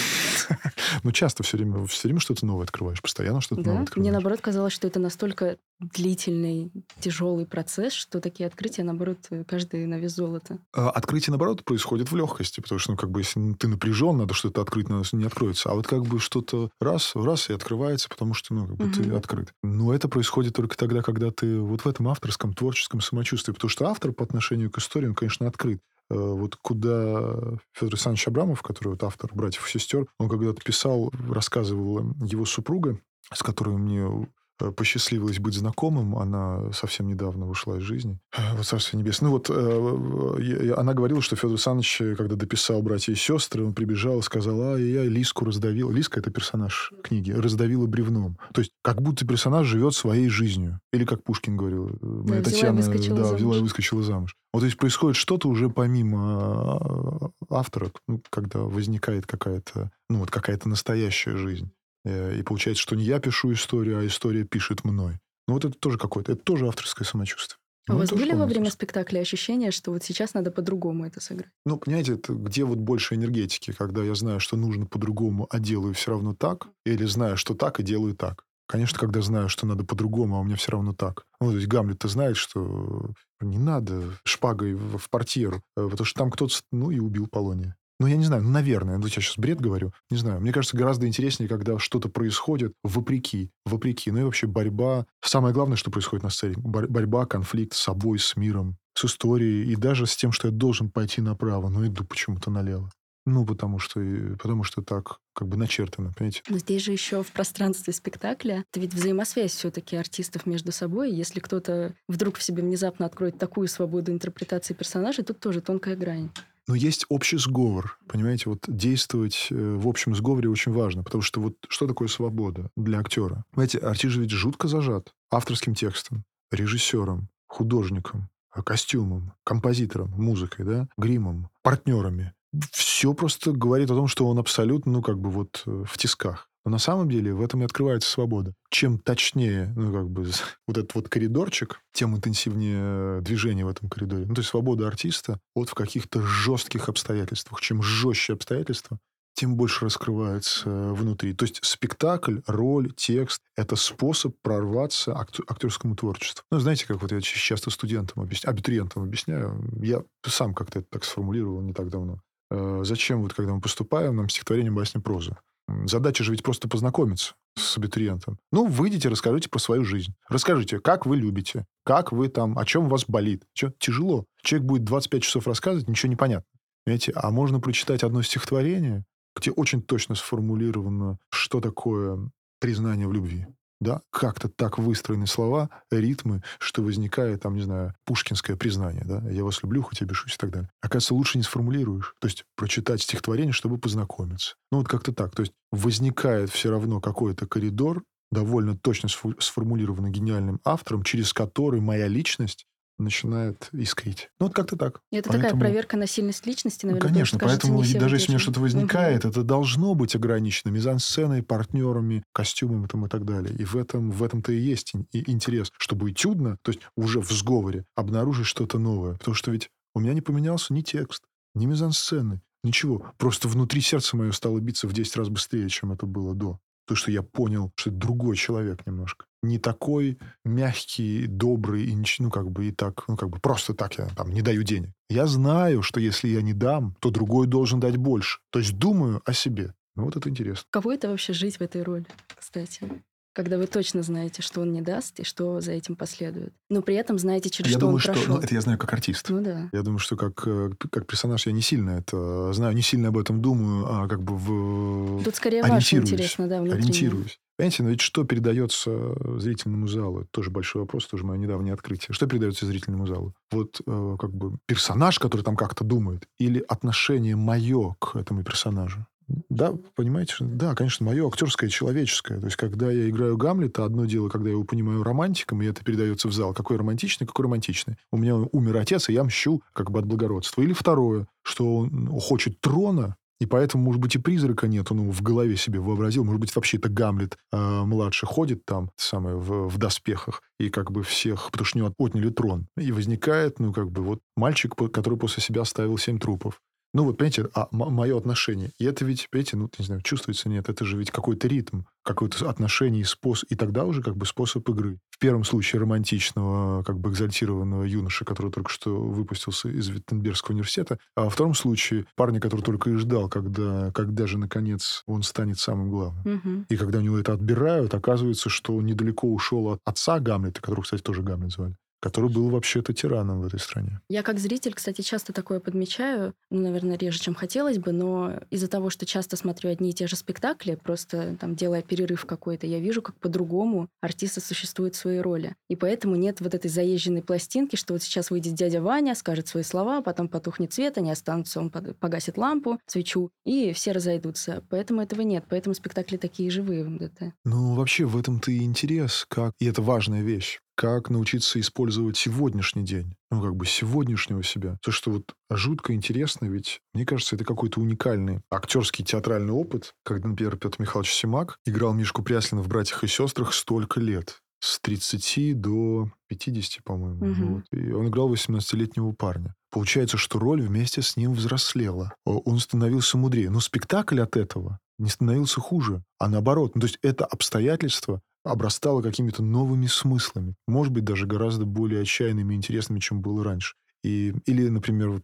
ну, 1.02 1.12
часто 1.12 1.42
все 1.42 1.56
время, 1.56 1.86
все 1.86 2.08
время 2.08 2.20
что-то 2.20 2.44
новое 2.46 2.64
открываешь, 2.64 3.00
постоянно 3.00 3.40
что-то 3.40 3.62
да? 3.62 3.70
новое 3.70 3.82
открываешь. 3.84 4.04
Мне, 4.04 4.12
наоборот, 4.12 4.40
казалось, 4.40 4.72
что 4.72 4.86
это 4.86 5.00
настолько 5.00 5.56
длительный, 5.78 6.70
тяжелый 7.00 7.46
процесс, 7.46 7.92
что 7.92 8.20
такие 8.20 8.46
открытия, 8.46 8.82
наоборот, 8.82 9.18
каждый 9.46 9.86
на 9.86 9.98
вес 9.98 10.14
золота. 10.14 10.58
А 10.72 10.90
открытие, 10.90 11.32
наоборот, 11.32 11.64
происходит 11.64 12.10
в 12.10 12.16
легкости, 12.16 12.60
потому 12.60 12.78
что, 12.78 12.92
ну, 12.92 12.96
как 12.96 13.10
бы, 13.10 13.20
если 13.20 13.52
ты 13.54 13.68
напряжен, 13.68 14.16
надо 14.16 14.34
что-то 14.34 14.62
открыть, 14.62 14.88
надо 14.88 15.04
не 15.12 15.24
откроется. 15.24 15.70
А 15.70 15.74
вот 15.74 15.86
как 15.86 16.02
бы 16.04 16.18
что-то 16.18 16.70
раз, 16.80 17.12
раз 17.14 17.50
и 17.50 17.52
открывается, 17.52 18.08
потому 18.08 18.34
что, 18.34 18.54
ну, 18.54 18.66
как 18.66 18.76
бы 18.76 18.84
угу. 18.86 18.94
ты 18.94 19.10
открыт. 19.12 19.52
Но 19.62 19.92
это 19.92 20.08
происходит 20.08 20.54
только 20.54 20.76
тогда, 20.76 21.02
когда 21.02 21.30
ты 21.30 21.58
вот 21.58 21.82
в 21.82 21.88
этом 21.88 22.08
авторском, 22.08 22.54
творческом 22.54 23.00
самочувствии. 23.00 23.52
Потому 23.52 23.68
что 23.68 23.88
автор 23.88 24.12
по 24.12 24.24
отношению 24.24 24.70
к 24.70 24.78
истории, 24.78 25.08
он, 25.08 25.14
конечно, 25.14 25.46
открыт. 25.46 25.80
Э, 26.10 26.14
вот 26.14 26.56
куда 26.56 27.32
Федор 27.72 27.94
Александрович 27.94 28.28
Абрамов, 28.28 28.62
который 28.62 28.88
вот 28.88 29.02
автор 29.02 29.30
«Братьев 29.34 29.66
и 29.66 29.70
сестер», 29.70 30.06
он 30.18 30.28
когда-то 30.28 30.62
писал, 30.62 31.12
рассказывал 31.28 32.14
его 32.22 32.44
супруга, 32.44 32.98
с 33.32 33.42
которой 33.42 33.76
мне 33.76 34.28
посчастливилось 34.58 35.38
быть 35.38 35.54
знакомым. 35.54 36.16
Она 36.16 36.72
совсем 36.72 37.08
недавно 37.08 37.48
ушла 37.48 37.78
из 37.78 37.82
жизни. 37.82 38.18
Э, 38.36 38.56
вот 38.56 38.66
Царствие 38.66 39.00
Небесное. 39.02 39.30
Ну 39.30 39.34
вот 39.34 39.50
э, 39.50 40.74
она 40.76 40.94
говорила, 40.94 41.20
что 41.20 41.36
Федор 41.36 41.52
Александрович, 41.52 42.02
когда 42.16 42.36
дописал 42.36 42.82
«Братья 42.82 43.12
и 43.12 43.16
сестры», 43.16 43.64
он 43.64 43.74
прибежал 43.74 44.18
и 44.18 44.22
сказал, 44.22 44.74
а 44.74 44.78
я 44.78 45.04
Лиску 45.04 45.44
раздавил. 45.44 45.90
Лиска– 45.90 46.20
это 46.20 46.30
персонаж 46.30 46.92
книги. 47.02 47.32
Раздавила 47.32 47.86
бревном. 47.86 48.38
То 48.52 48.60
есть 48.60 48.72
как 48.82 49.02
будто 49.02 49.26
персонаж 49.26 49.66
живет 49.66 49.94
своей 49.94 50.28
жизнью. 50.28 50.80
Или 50.92 51.04
как 51.04 51.22
Пушкин 51.24 51.56
говорил, 51.56 51.90
моя 52.00 52.40
да, 52.40 52.50
Татьяна 52.50 52.80
взяла, 52.80 53.16
да, 53.16 53.24
замуж. 53.24 53.40
взяла 53.40 53.56
и 53.56 53.60
выскочила 53.60 54.02
замуж. 54.02 54.36
Вот 54.52 54.60
то 54.60 54.66
есть 54.66 54.78
происходит 54.78 55.16
что-то 55.16 55.48
уже 55.48 55.68
помимо 55.68 57.30
автора, 57.50 57.90
ну, 58.08 58.22
когда 58.30 58.60
возникает 58.60 59.26
какая-то, 59.26 59.90
ну 60.08 60.20
вот 60.20 60.30
какая-то 60.30 60.68
настоящая 60.68 61.36
жизнь. 61.36 61.70
Э, 62.06 62.38
и 62.38 62.42
получается, 62.42 62.82
что 62.82 62.96
не 62.96 63.04
я 63.04 63.18
пишу 63.18 63.52
историю, 63.52 63.98
а 63.98 64.06
история 64.06 64.44
пишет 64.44 64.84
мной. 64.84 65.18
Ну 65.48 65.54
вот 65.54 65.64
это 65.64 65.76
тоже 65.78 65.98
какое-то, 65.98 66.32
это 66.32 66.42
тоже 66.42 66.66
авторское 66.66 67.06
самочувствие. 67.06 67.58
А 67.88 67.92
ну, 67.92 67.98
у 67.98 68.00
вас 68.00 68.10
были 68.10 68.32
во 68.32 68.46
время 68.46 68.70
спектакля 68.70 69.20
ощущения, 69.20 69.70
что 69.70 69.92
вот 69.92 70.02
сейчас 70.02 70.34
надо 70.34 70.50
по-другому 70.50 71.04
это 71.04 71.20
сыграть? 71.20 71.50
Ну, 71.64 71.78
понимаете, 71.78 72.14
это 72.14 72.32
где 72.32 72.64
вот 72.64 72.78
больше 72.78 73.14
энергетики, 73.14 73.72
когда 73.72 74.02
я 74.02 74.14
знаю, 74.16 74.40
что 74.40 74.56
нужно 74.56 74.86
по-другому, 74.86 75.46
а 75.50 75.60
делаю 75.60 75.94
все 75.94 76.12
равно 76.12 76.34
так, 76.34 76.68
или 76.84 77.04
знаю, 77.04 77.36
что 77.36 77.54
так, 77.54 77.78
и 77.78 77.84
делаю 77.84 78.16
так. 78.16 78.44
Конечно, 78.68 78.98
когда 78.98 79.20
знаю, 79.20 79.48
что 79.48 79.66
надо 79.66 79.84
по-другому, 79.84 80.36
а 80.36 80.40
у 80.40 80.44
меня 80.44 80.56
все 80.56 80.72
равно 80.72 80.92
так. 80.92 81.24
Ну, 81.40 81.50
то 81.50 81.56
есть 81.56 81.68
Гамлет-то 81.68 82.08
знает, 82.08 82.36
что 82.36 83.12
не 83.40 83.58
надо 83.58 84.02
шпагой 84.24 84.74
в, 84.74 84.98
в 84.98 85.08
портьеру, 85.08 85.62
э, 85.76 85.88
потому 85.88 86.04
что 86.04 86.18
там 86.18 86.32
кто-то, 86.32 86.54
ну, 86.72 86.90
и 86.90 86.98
убил 86.98 87.28
Полония. 87.28 87.76
Ну, 87.98 88.06
я 88.06 88.16
не 88.16 88.24
знаю, 88.24 88.42
ну, 88.42 88.50
наверное, 88.50 88.98
ну, 88.98 89.04
я 89.04 89.10
сейчас 89.10 89.38
бред 89.38 89.60
говорю, 89.60 89.92
не 90.10 90.18
знаю. 90.18 90.40
Мне 90.40 90.52
кажется, 90.52 90.76
гораздо 90.76 91.06
интереснее, 91.06 91.48
когда 91.48 91.78
что-то 91.78 92.08
происходит 92.08 92.74
вопреки, 92.82 93.50
вопреки. 93.64 94.10
Ну, 94.10 94.20
и 94.20 94.22
вообще 94.22 94.46
борьба. 94.46 95.06
Самое 95.22 95.54
главное, 95.54 95.76
что 95.76 95.90
происходит 95.90 96.22
на 96.22 96.30
сцене. 96.30 96.54
Борьба, 96.58 97.24
конфликт 97.24 97.74
с 97.74 97.80
собой, 97.80 98.18
с 98.18 98.36
миром, 98.36 98.76
с 98.94 99.06
историей. 99.06 99.72
И 99.72 99.76
даже 99.76 100.06
с 100.06 100.14
тем, 100.14 100.32
что 100.32 100.48
я 100.48 100.54
должен 100.54 100.90
пойти 100.90 101.22
направо, 101.22 101.68
но 101.68 101.86
иду 101.86 102.04
почему-то 102.04 102.50
налево. 102.50 102.90
Ну, 103.24 103.44
потому 103.44 103.80
что, 103.80 104.00
потому 104.40 104.62
что 104.62 104.82
так 104.82 105.18
как 105.34 105.48
бы 105.48 105.56
начертано, 105.56 106.12
понимаете? 106.16 106.42
Но 106.48 106.58
здесь 106.58 106.84
же 106.84 106.92
еще 106.92 107.24
в 107.24 107.32
пространстве 107.32 107.92
спектакля, 107.92 108.64
это 108.70 108.80
ведь 108.80 108.94
взаимосвязь 108.94 109.52
все-таки 109.52 109.96
артистов 109.96 110.46
между 110.46 110.70
собой. 110.70 111.10
Если 111.10 111.40
кто-то 111.40 111.94
вдруг 112.08 112.36
в 112.36 112.42
себе 112.42 112.62
внезапно 112.62 113.04
откроет 113.04 113.36
такую 113.36 113.66
свободу 113.66 114.12
интерпретации 114.12 114.74
персонажей, 114.74 115.24
тут 115.24 115.40
тоже 115.40 115.60
тонкая 115.60 115.96
грань. 115.96 116.30
Но 116.68 116.74
есть 116.74 117.06
общий 117.08 117.36
сговор, 117.38 117.98
понимаете, 118.08 118.50
вот 118.50 118.64
действовать 118.66 119.48
э, 119.50 119.76
в 119.76 119.86
общем 119.86 120.16
сговоре 120.16 120.48
очень 120.48 120.72
важно, 120.72 121.04
потому 121.04 121.22
что 121.22 121.40
вот 121.40 121.54
что 121.68 121.86
такое 121.86 122.08
свобода 122.08 122.70
для 122.76 122.98
актера? 122.98 123.44
Понимаете, 123.52 123.78
артист 123.78 124.16
ведь 124.16 124.30
жутко 124.30 124.66
зажат 124.66 125.14
авторским 125.30 125.74
текстом, 125.74 126.24
режиссером, 126.50 127.28
художником, 127.46 128.28
э, 128.54 128.62
костюмом, 128.62 129.32
композитором, 129.44 130.10
музыкой, 130.10 130.64
да, 130.64 130.88
гримом, 130.96 131.50
партнерами. 131.62 132.32
Все 132.72 133.14
просто 133.14 133.52
говорит 133.52 133.90
о 133.90 133.94
том, 133.94 134.08
что 134.08 134.26
он 134.26 134.38
абсолютно, 134.38 134.92
ну, 134.92 135.02
как 135.02 135.18
бы 135.18 135.30
вот 135.30 135.62
э, 135.66 135.84
в 135.86 135.98
тисках. 135.98 136.45
Но 136.66 136.72
на 136.72 136.78
самом 136.78 137.08
деле 137.08 137.32
в 137.32 137.40
этом 137.40 137.62
и 137.62 137.64
открывается 137.64 138.10
свобода. 138.10 138.52
Чем 138.70 138.98
точнее, 138.98 139.72
ну, 139.76 139.92
как 139.92 140.10
бы, 140.10 140.24
вот 140.66 140.76
этот 140.76 140.94
вот 140.96 141.08
коридорчик, 141.08 141.80
тем 141.92 142.16
интенсивнее 142.16 143.20
движение 143.20 143.64
в 143.64 143.68
этом 143.68 143.88
коридоре. 143.88 144.26
Ну, 144.26 144.34
то 144.34 144.40
есть 144.40 144.50
свобода 144.50 144.88
артиста 144.88 145.38
вот 145.54 145.70
в 145.70 145.74
каких-то 145.74 146.20
жестких 146.20 146.88
обстоятельствах. 146.88 147.60
Чем 147.60 147.82
жестче 147.82 148.32
обстоятельства, 148.32 148.98
тем 149.34 149.54
больше 149.54 149.84
раскрывается 149.84 150.68
внутри. 150.68 151.34
То 151.34 151.44
есть 151.44 151.60
спектакль, 151.62 152.40
роль, 152.48 152.92
текст– 152.96 153.42
это 153.56 153.76
способ 153.76 154.34
прорваться 154.42 155.16
актер, 155.16 155.44
актерскому 155.46 155.94
творчеству. 155.94 156.44
Ну, 156.50 156.58
знаете, 156.58 156.86
как 156.86 157.00
вот 157.00 157.12
я 157.12 157.20
часто 157.20 157.70
студентам 157.70 158.24
объясняю, 158.24 158.54
абитуриентам 158.54 159.04
объясняю, 159.04 159.62
я 159.80 160.02
сам 160.24 160.52
как-то 160.52 160.80
это 160.80 160.88
так 160.90 161.04
сформулировал 161.04 161.60
не 161.60 161.74
так 161.74 161.90
давно. 161.90 162.20
Э, 162.50 162.80
зачем 162.82 163.22
вот, 163.22 163.34
когда 163.34 163.54
мы 163.54 163.60
поступаем, 163.60 164.16
нам 164.16 164.28
стихотворение, 164.28 164.72
басня, 164.72 165.00
проза? 165.00 165.38
Задача 165.86 166.22
же 166.22 166.32
ведь 166.32 166.42
просто 166.42 166.68
познакомиться 166.68 167.34
с 167.56 167.76
абитуриентом. 167.76 168.38
Ну, 168.52 168.66
выйдите, 168.66 169.08
расскажите 169.08 169.48
про 169.48 169.58
свою 169.58 169.84
жизнь. 169.84 170.14
Расскажите, 170.28 170.78
как 170.78 171.06
вы 171.06 171.16
любите, 171.16 171.66
как 171.84 172.12
вы 172.12 172.28
там, 172.28 172.58
о 172.58 172.64
чем 172.64 172.86
у 172.86 172.88
вас 172.88 173.04
болит. 173.06 173.44
Что, 173.54 173.72
тяжело. 173.78 174.26
Человек 174.42 174.66
будет 174.66 174.84
25 174.84 175.22
часов 175.22 175.46
рассказывать, 175.46 175.88
ничего 175.88 176.10
не 176.10 176.16
понятно. 176.16 176.46
Понимаете? 176.84 177.12
А 177.16 177.30
можно 177.30 177.58
прочитать 177.58 178.04
одно 178.04 178.22
стихотворение, 178.22 179.04
где 179.34 179.50
очень 179.50 179.82
точно 179.82 180.14
сформулировано, 180.14 181.18
что 181.30 181.60
такое 181.60 182.30
признание 182.60 183.08
в 183.08 183.12
любви 183.12 183.46
да, 183.80 184.00
как-то 184.10 184.48
так 184.48 184.78
выстроены 184.78 185.26
слова, 185.26 185.70
ритмы, 185.90 186.42
что 186.58 186.82
возникает, 186.82 187.42
там, 187.42 187.54
не 187.54 187.62
знаю, 187.62 187.94
пушкинское 188.04 188.56
признание, 188.56 189.04
да, 189.04 189.22
я 189.30 189.44
вас 189.44 189.62
люблю, 189.62 189.82
хоть 189.82 190.00
я 190.00 190.06
бешусь 190.06 190.34
и 190.34 190.38
так 190.38 190.50
далее. 190.50 190.70
Оказывается, 190.80 191.14
лучше 191.14 191.38
не 191.38 191.44
сформулируешь. 191.44 192.14
То 192.20 192.28
есть 192.28 192.44
прочитать 192.56 193.02
стихотворение, 193.02 193.52
чтобы 193.52 193.78
познакомиться. 193.78 194.56
Ну, 194.70 194.78
вот 194.78 194.88
как-то 194.88 195.12
так. 195.12 195.34
То 195.34 195.42
есть 195.42 195.52
возникает 195.70 196.50
все 196.50 196.70
равно 196.70 197.00
какой-то 197.00 197.46
коридор, 197.46 198.02
довольно 198.30 198.76
точно 198.76 199.08
сформулированный 199.08 200.10
гениальным 200.10 200.60
автором, 200.64 201.02
через 201.02 201.32
который 201.32 201.80
моя 201.80 202.08
личность 202.08 202.66
начинает 202.98 203.68
искрить. 203.72 204.30
Ну, 204.40 204.46
вот 204.46 204.54
как-то 204.54 204.76
так. 204.76 205.00
И 205.10 205.16
это 205.16 205.28
поэтому... 205.28 205.50
такая 205.50 205.60
проверка 205.60 205.96
на 205.96 206.06
сильность 206.06 206.46
личности, 206.46 206.86
наверное. 206.86 207.08
Ну, 207.08 207.14
конечно, 207.14 207.38
кажется, 207.38 207.68
поэтому 207.68 208.00
даже 208.00 208.16
если 208.16 208.28
у 208.28 208.30
меня 208.32 208.38
что-то 208.38 208.60
возникает, 208.60 209.24
угу. 209.24 209.30
это 209.30 209.42
должно 209.42 209.94
быть 209.94 210.14
ограничено 210.14 210.70
мизансценой, 210.70 211.42
партнерами, 211.42 212.24
костюмом 212.32 212.88
там, 212.88 213.06
и 213.06 213.08
так 213.08 213.24
далее. 213.24 213.54
И 213.56 213.64
в 213.64 213.76
этом 213.76 214.10
в 214.10 214.22
этом-то 214.22 214.52
и 214.52 214.58
есть 214.58 214.92
и 215.12 215.30
интерес, 215.30 215.72
чтобы 215.76 216.10
этюдно, 216.10 216.58
то 216.62 216.72
есть 216.72 216.82
уже 216.96 217.20
в 217.20 217.30
сговоре, 217.30 217.84
обнаружить 217.94 218.46
что-то 218.46 218.78
новое. 218.78 219.14
Потому 219.14 219.34
что 219.34 219.50
ведь 219.50 219.70
у 219.94 220.00
меня 220.00 220.12
не 220.12 220.20
поменялся 220.20 220.72
ни 220.72 220.82
текст, 220.82 221.22
ни 221.54 221.66
мизансцены, 221.66 222.40
ничего. 222.62 223.12
Просто 223.18 223.48
внутри 223.48 223.80
сердце 223.80 224.16
мое 224.16 224.32
стало 224.32 224.58
биться 224.60 224.86
в 224.88 224.92
10 224.92 225.16
раз 225.16 225.28
быстрее, 225.28 225.68
чем 225.68 225.92
это 225.92 226.06
было 226.06 226.34
до. 226.34 226.58
То, 226.86 226.94
что 226.94 227.10
я 227.10 227.22
понял, 227.22 227.72
что 227.76 227.90
это 227.90 227.98
другой 227.98 228.36
человек 228.36 228.86
немножко. 228.86 229.26
Не 229.42 229.58
такой 229.58 230.18
мягкий, 230.44 231.26
добрый, 231.26 231.84
и, 231.84 231.96
ну, 232.18 232.30
как 232.30 232.50
бы, 232.50 232.68
и 232.68 232.72
так, 232.72 233.04
ну, 233.08 233.16
как 233.16 233.28
бы, 233.28 233.38
просто 233.38 233.74
так 233.74 233.98
я 233.98 234.06
там 234.08 234.30
не 234.30 234.42
даю 234.42 234.62
денег. 234.62 234.90
Я 235.10 235.26
знаю, 235.26 235.82
что 235.82 236.00
если 236.00 236.28
я 236.28 236.42
не 236.42 236.52
дам, 236.52 236.96
то 237.00 237.10
другой 237.10 237.46
должен 237.46 237.80
дать 237.80 237.96
больше. 237.96 238.38
То 238.50 238.60
есть 238.60 238.78
думаю 238.78 239.20
о 239.24 239.32
себе. 239.32 239.74
Ну, 239.96 240.04
вот 240.04 240.16
это 240.16 240.28
интересно. 240.28 240.64
Кого 240.70 240.92
это 240.92 241.08
вообще 241.08 241.32
жить 241.32 241.56
в 241.56 241.60
этой 241.60 241.82
роли, 241.82 242.06
кстати? 242.38 243.02
Когда 243.36 243.58
вы 243.58 243.66
точно 243.66 244.02
знаете, 244.02 244.40
что 244.40 244.62
он 244.62 244.72
не 244.72 244.80
даст 244.80 245.20
и 245.20 245.24
что 245.24 245.60
за 245.60 245.72
этим 245.72 245.94
последует. 245.94 246.54
Но 246.70 246.80
при 246.80 246.94
этом 246.94 247.18
знаете, 247.18 247.50
через 247.50 247.70
я 247.70 247.72
что 247.72 247.80
думаю, 247.80 247.96
он 247.96 248.00
что, 248.00 248.12
прошел. 248.12 248.34
Ну, 248.36 248.40
это 248.40 248.54
я 248.54 248.62
знаю 248.62 248.78
как 248.78 248.90
артист. 248.94 249.28
Ну 249.28 249.42
да. 249.42 249.68
Я 249.74 249.82
думаю, 249.82 249.98
что 249.98 250.16
как, 250.16 250.42
э, 250.46 250.70
как 250.90 251.06
персонаж 251.06 251.46
я 251.46 251.52
не 251.52 251.60
сильно 251.60 251.90
это 251.90 252.50
знаю, 252.54 252.74
не 252.74 252.80
сильно 252.80 253.08
об 253.08 253.18
этом 253.18 253.42
думаю, 253.42 253.84
а 253.86 254.08
как 254.08 254.22
бы 254.22 254.36
в... 254.36 255.22
Тут 255.22 255.36
скорее 255.36 255.62
ваше 255.62 255.96
интересно, 255.96 256.48
да, 256.48 256.62
внутренне. 256.62 256.84
Ориентируюсь. 256.84 257.38
Понимаете, 257.58 257.82
но 257.82 257.90
ведь 257.90 258.00
что 258.00 258.24
передается 258.24 259.14
зрительному 259.38 259.86
залу? 259.86 260.20
Это 260.20 260.28
тоже 260.30 260.50
большой 260.50 260.82
вопрос, 260.82 261.06
тоже 261.06 261.26
мое 261.26 261.36
недавнее 261.36 261.74
открытие. 261.74 262.14
Что 262.14 262.26
передается 262.26 262.64
зрительному 262.64 263.06
залу? 263.06 263.34
Вот 263.50 263.82
э, 263.86 264.16
как 264.18 264.32
бы 264.32 264.56
персонаж, 264.64 265.18
который 265.18 265.42
там 265.42 265.56
как-то 265.56 265.84
думает, 265.84 266.26
или 266.38 266.64
отношение 266.66 267.36
мое 267.36 267.96
к 267.98 268.16
этому 268.16 268.44
персонажу? 268.44 269.06
Да, 269.28 269.74
понимаете? 269.94 270.36
Да, 270.40 270.74
конечно, 270.74 271.04
мое 271.04 271.26
актерское, 271.26 271.68
человеческое. 271.68 272.38
То 272.38 272.46
есть, 272.46 272.56
когда 272.56 272.90
я 272.90 273.08
играю 273.08 273.36
Гамлета, 273.36 273.84
одно 273.84 274.04
дело, 274.04 274.28
когда 274.28 274.48
я 274.48 274.52
его 274.52 274.64
понимаю 274.64 275.02
романтиком, 275.02 275.62
и 275.62 275.66
это 275.66 275.84
передается 275.84 276.28
в 276.28 276.32
зал. 276.32 276.54
Какой 276.54 276.76
романтичный, 276.76 277.26
какой 277.26 277.44
романтичный. 277.44 277.96
У 278.12 278.18
меня 278.18 278.36
умер 278.36 278.76
отец, 278.76 279.08
и 279.08 279.12
я 279.12 279.24
мщу 279.24 279.62
как 279.72 279.90
бы 279.90 279.98
от 279.98 280.06
благородства. 280.06 280.62
Или 280.62 280.72
второе, 280.72 281.26
что 281.42 281.78
он 281.78 282.08
хочет 282.20 282.60
трона, 282.60 283.16
и 283.38 283.46
поэтому, 283.46 283.84
может 283.84 284.00
быть, 284.00 284.14
и 284.14 284.18
призрака 284.18 284.66
нет, 284.66 284.90
он 284.90 285.10
в 285.10 285.22
голове 285.22 285.56
себе 285.56 285.78
вообразил. 285.78 286.24
Может 286.24 286.40
быть, 286.40 286.56
вообще 286.56 286.78
это 286.78 286.88
Гамлет 286.88 287.36
э, 287.52 287.56
младший 287.56 288.26
ходит 288.26 288.64
там, 288.64 288.90
самое, 288.96 289.36
в, 289.36 289.68
в 289.68 289.78
доспехах, 289.78 290.42
и 290.58 290.70
как 290.70 290.90
бы 290.90 291.02
всех, 291.02 291.50
потому 291.50 291.66
что 291.66 291.78
у 291.78 291.82
него 291.82 291.94
отняли 291.98 292.30
трон. 292.30 292.66
И 292.78 292.92
возникает, 292.92 293.58
ну, 293.58 293.74
как 293.74 293.90
бы, 293.90 294.02
вот 294.02 294.20
мальчик, 294.36 294.74
который 294.90 295.18
после 295.18 295.42
себя 295.42 295.62
оставил 295.62 295.98
семь 295.98 296.18
трупов. 296.18 296.62
Ну, 296.96 297.04
вот, 297.04 297.18
понимаете, 297.18 297.46
а 297.54 297.68
мое 297.72 298.16
отношение. 298.16 298.70
И 298.78 298.86
это 298.86 299.04
ведь, 299.04 299.28
понимаете, 299.28 299.58
ну, 299.58 299.68
не 299.78 299.84
знаю, 299.84 300.00
чувствуется, 300.00 300.48
нет, 300.48 300.70
это 300.70 300.86
же 300.86 300.96
ведь 300.96 301.10
какой-то 301.10 301.46
ритм, 301.46 301.82
какое-то 302.02 302.48
отношение 302.48 303.02
и 303.02 303.04
способ, 303.04 303.50
и 303.50 303.54
тогда 303.54 303.84
уже 303.84 304.02
как 304.02 304.16
бы 304.16 304.24
способ 304.24 304.66
игры. 304.70 304.98
В 305.10 305.18
первом 305.18 305.44
случае 305.44 305.82
романтичного, 305.82 306.84
как 306.84 306.98
бы 306.98 307.10
экзальтированного 307.10 307.82
юноши, 307.82 308.24
который 308.24 308.50
только 308.50 308.70
что 308.70 308.98
выпустился 308.98 309.68
из 309.68 309.88
Виттенбергского 309.88 310.54
университета, 310.54 310.98
а 311.14 311.24
во 311.24 311.28
втором 311.28 311.52
случае 311.52 312.06
парня, 312.14 312.40
который 312.40 312.62
только 312.62 312.88
и 312.88 312.94
ждал, 312.94 313.28
когда, 313.28 313.92
когда 313.92 314.26
же, 314.26 314.38
наконец, 314.38 315.02
он 315.06 315.22
станет 315.22 315.58
самым 315.58 315.90
главным. 315.90 316.36
Угу. 316.36 316.64
И 316.70 316.76
когда 316.78 317.00
у 317.00 317.02
него 317.02 317.18
это 317.18 317.34
отбирают, 317.34 317.92
оказывается, 317.92 318.48
что 318.48 318.74
он 318.74 318.86
недалеко 318.86 319.30
ушел 319.30 319.68
от 319.68 319.80
отца 319.84 320.18
Гамлета, 320.18 320.62
которого, 320.62 320.84
кстати, 320.84 321.02
тоже 321.02 321.20
Гамлет 321.20 321.52
звали 321.52 321.76
который 322.06 322.30
был 322.30 322.50
вообще-то 322.50 322.92
тираном 322.92 323.40
в 323.40 323.46
этой 323.46 323.58
стране. 323.58 324.00
Я 324.08 324.22
как 324.22 324.38
зритель, 324.38 324.74
кстати, 324.74 325.02
часто 325.02 325.32
такое 325.32 325.58
подмечаю, 325.58 326.34
ну, 326.50 326.60
наверное, 326.60 326.96
реже, 326.96 327.18
чем 327.18 327.34
хотелось 327.34 327.78
бы, 327.78 327.90
но 327.90 328.34
из-за 328.48 328.68
того, 328.68 328.90
что 328.90 329.06
часто 329.06 329.36
смотрю 329.36 329.70
одни 329.70 329.90
и 329.90 329.92
те 329.92 330.06
же 330.06 330.14
спектакли, 330.14 330.78
просто 330.80 331.36
там 331.40 331.56
делая 331.56 331.82
перерыв 331.82 332.24
какой-то, 332.24 332.68
я 332.68 332.78
вижу, 332.78 333.02
как 333.02 333.16
по-другому 333.16 333.88
артисты 334.00 334.40
существуют 334.40 334.94
в 334.94 334.98
своей 334.98 335.20
роли. 335.20 335.56
И 335.68 335.74
поэтому 335.74 336.14
нет 336.14 336.40
вот 336.40 336.54
этой 336.54 336.70
заезженной 336.70 337.22
пластинки, 337.22 337.74
что 337.74 337.94
вот 337.94 338.04
сейчас 338.04 338.30
выйдет 338.30 338.54
дядя 338.54 338.80
Ваня, 338.80 339.16
скажет 339.16 339.48
свои 339.48 339.64
слова, 339.64 340.00
потом 340.00 340.28
потухнет 340.28 340.72
свет, 340.72 340.98
они 340.98 341.10
останутся, 341.10 341.58
он 341.58 341.70
погасит 341.70 342.38
лампу, 342.38 342.78
свечу, 342.86 343.30
и 343.44 343.72
все 343.72 343.90
разойдутся. 343.90 344.62
Поэтому 344.70 345.02
этого 345.02 345.22
нет. 345.22 345.44
Поэтому 345.48 345.74
спектакли 345.74 346.18
такие 346.18 346.50
живые 346.50 346.84
в 346.84 346.88
МДТ. 346.88 347.34
Ну, 347.44 347.74
вообще 347.74 348.04
в 348.04 348.16
этом-то 348.16 348.52
и 348.52 348.62
интерес, 348.62 349.26
как... 349.28 349.54
И 349.58 349.66
это 349.66 349.82
важная 349.82 350.22
вещь 350.22 350.60
как 350.76 351.10
научиться 351.10 351.58
использовать 351.58 352.16
сегодняшний 352.16 352.84
день, 352.84 353.16
ну, 353.30 353.42
как 353.42 353.56
бы 353.56 353.66
сегодняшнего 353.66 354.42
себя. 354.42 354.78
То, 354.82 354.92
что 354.92 355.10
вот 355.10 355.34
жутко 355.50 355.94
интересно, 355.94 356.46
ведь, 356.46 356.80
мне 356.94 357.04
кажется, 357.04 357.34
это 357.34 357.44
какой-то 357.44 357.80
уникальный 357.80 358.42
актерский 358.50 359.04
театральный 359.04 359.52
опыт, 359.52 359.94
когда, 360.04 360.28
например, 360.28 360.56
Петр 360.56 360.76
Михайлович 360.78 361.12
Симак 361.12 361.58
играл 361.64 361.94
Мишку 361.94 362.22
Пряслина 362.22 362.62
в 362.62 362.68
«Братьях 362.68 363.02
и 363.02 363.08
сестрах» 363.08 363.54
столько 363.54 364.00
лет. 364.00 364.42
С 364.58 364.80
30 364.80 365.60
до 365.60 366.10
50, 366.28 366.82
по-моему. 366.82 367.30
Угу. 367.30 367.54
Вот. 367.54 367.64
И 367.72 367.92
он 367.92 368.08
играл 368.08 368.32
18-летнего 368.32 369.12
парня. 369.12 369.54
Получается, 369.70 370.16
что 370.16 370.38
роль 370.38 370.62
вместе 370.62 371.02
с 371.02 371.16
ним 371.16 371.34
взрослела. 371.34 372.14
Он 372.24 372.58
становился 372.58 373.18
мудрее. 373.18 373.50
Но 373.50 373.60
спектакль 373.60 374.20
от 374.20 374.36
этого 374.36 374.78
не 374.98 375.10
становился 375.10 375.60
хуже, 375.60 376.02
а 376.18 376.28
наоборот. 376.28 376.74
Ну, 376.74 376.80
то 376.80 376.86
есть 376.86 376.98
это 377.02 377.26
обстоятельство 377.26 378.22
обрастало 378.46 379.02
какими-то 379.02 379.42
новыми 379.42 379.86
смыслами, 379.86 380.54
может 380.66 380.92
быть, 380.92 381.04
даже 381.04 381.26
гораздо 381.26 381.64
более 381.64 382.02
отчаянными 382.02 382.54
и 382.54 382.56
интересными, 382.56 383.00
чем 383.00 383.20
было 383.20 383.44
раньше. 383.44 383.74
И, 384.04 384.34
или, 384.46 384.68
например, 384.68 385.22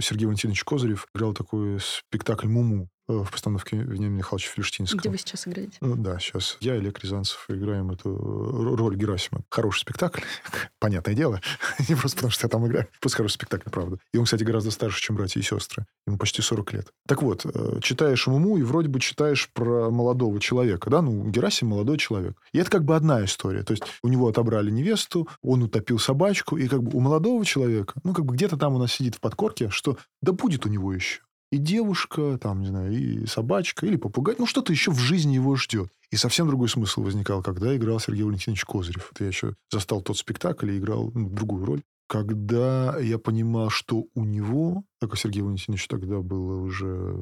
Сергей 0.00 0.26
Валентинович 0.26 0.64
Козырев 0.64 1.06
играл 1.14 1.34
такой 1.34 1.78
спектакль 1.80 2.48
«Муму», 2.48 2.88
в 3.06 3.30
постановке 3.30 3.76
Вениамина 3.76 4.18
Михайловича 4.18 4.50
Фельштинского. 4.50 5.00
Где 5.00 5.10
вы 5.10 5.18
сейчас 5.18 5.46
играете? 5.46 5.76
Ну, 5.80 5.96
да, 5.96 6.18
сейчас 6.18 6.56
я 6.60 6.74
и 6.76 6.78
Олег 6.78 7.02
Рязанцев 7.02 7.44
играем 7.48 7.90
эту 7.90 8.16
роль 8.76 8.96
Герасима. 8.96 9.42
Хороший 9.50 9.80
спектакль, 9.80 10.22
понятное 10.78 11.14
дело. 11.14 11.40
Не 11.88 11.94
просто 11.94 12.16
потому, 12.16 12.30
что 12.30 12.46
я 12.46 12.48
там 12.48 12.66
играю. 12.66 12.88
Просто 13.00 13.18
хороший 13.18 13.34
спектакль, 13.34 13.70
правда. 13.70 13.98
И 14.12 14.18
он, 14.18 14.24
кстати, 14.24 14.42
гораздо 14.42 14.70
старше, 14.70 15.00
чем 15.00 15.16
братья 15.16 15.38
и 15.38 15.42
сестры. 15.42 15.84
Ему 16.06 16.16
почти 16.16 16.40
40 16.42 16.72
лет. 16.72 16.92
Так 17.06 17.22
вот, 17.22 17.44
э, 17.44 17.80
читаешь 17.82 18.26
ему 18.26 18.56
и 18.56 18.62
вроде 18.62 18.88
бы 18.88 19.00
читаешь 19.00 19.50
про 19.52 19.90
молодого 19.90 20.40
человека. 20.40 20.88
Да, 20.88 21.02
ну, 21.02 21.28
Герасим 21.28 21.68
молодой 21.68 21.98
человек. 21.98 22.36
И 22.52 22.58
это 22.58 22.70
как 22.70 22.84
бы 22.84 22.96
одна 22.96 23.24
история. 23.24 23.62
То 23.62 23.72
есть 23.72 23.84
у 24.02 24.08
него 24.08 24.28
отобрали 24.28 24.70
невесту, 24.70 25.28
он 25.42 25.62
утопил 25.62 25.98
собачку, 25.98 26.56
и 26.56 26.68
как 26.68 26.82
бы 26.82 26.96
у 26.96 27.00
молодого 27.00 27.44
человека, 27.44 27.94
ну, 28.02 28.14
как 28.14 28.24
бы 28.24 28.34
где-то 28.34 28.56
там 28.56 28.74
у 28.74 28.78
нас 28.78 28.92
сидит 28.92 29.16
в 29.16 29.20
подкорке, 29.20 29.68
что 29.68 29.98
да 30.22 30.32
будет 30.32 30.64
у 30.66 30.68
него 30.68 30.92
еще 30.92 31.20
и 31.54 31.58
девушка, 31.58 32.36
там, 32.38 32.62
не 32.62 32.66
знаю, 32.66 32.92
и 32.92 33.26
собачка, 33.26 33.86
или 33.86 33.96
попугай. 33.96 34.34
Ну, 34.38 34.46
что-то 34.46 34.72
еще 34.72 34.90
в 34.90 34.98
жизни 34.98 35.34
его 35.34 35.54
ждет. 35.54 35.88
И 36.10 36.16
совсем 36.16 36.48
другой 36.48 36.68
смысл 36.68 37.02
возникал, 37.02 37.44
когда 37.44 37.76
играл 37.76 38.00
Сергей 38.00 38.24
Валентинович 38.24 38.64
Козырев. 38.64 39.10
Это 39.12 39.22
я 39.22 39.28
еще 39.28 39.54
застал 39.70 40.02
тот 40.02 40.18
спектакль 40.18 40.72
и 40.72 40.78
играл 40.78 41.12
ну, 41.14 41.30
другую 41.30 41.64
роль. 41.64 41.82
Когда 42.08 42.98
я 42.98 43.18
понимал, 43.18 43.70
что 43.70 44.06
у 44.14 44.24
него, 44.24 44.82
так 44.98 45.10
как 45.10 45.18
Сергей 45.18 45.42
Валентинович 45.42 45.86
тогда 45.86 46.18
было 46.22 46.60
уже 46.60 47.16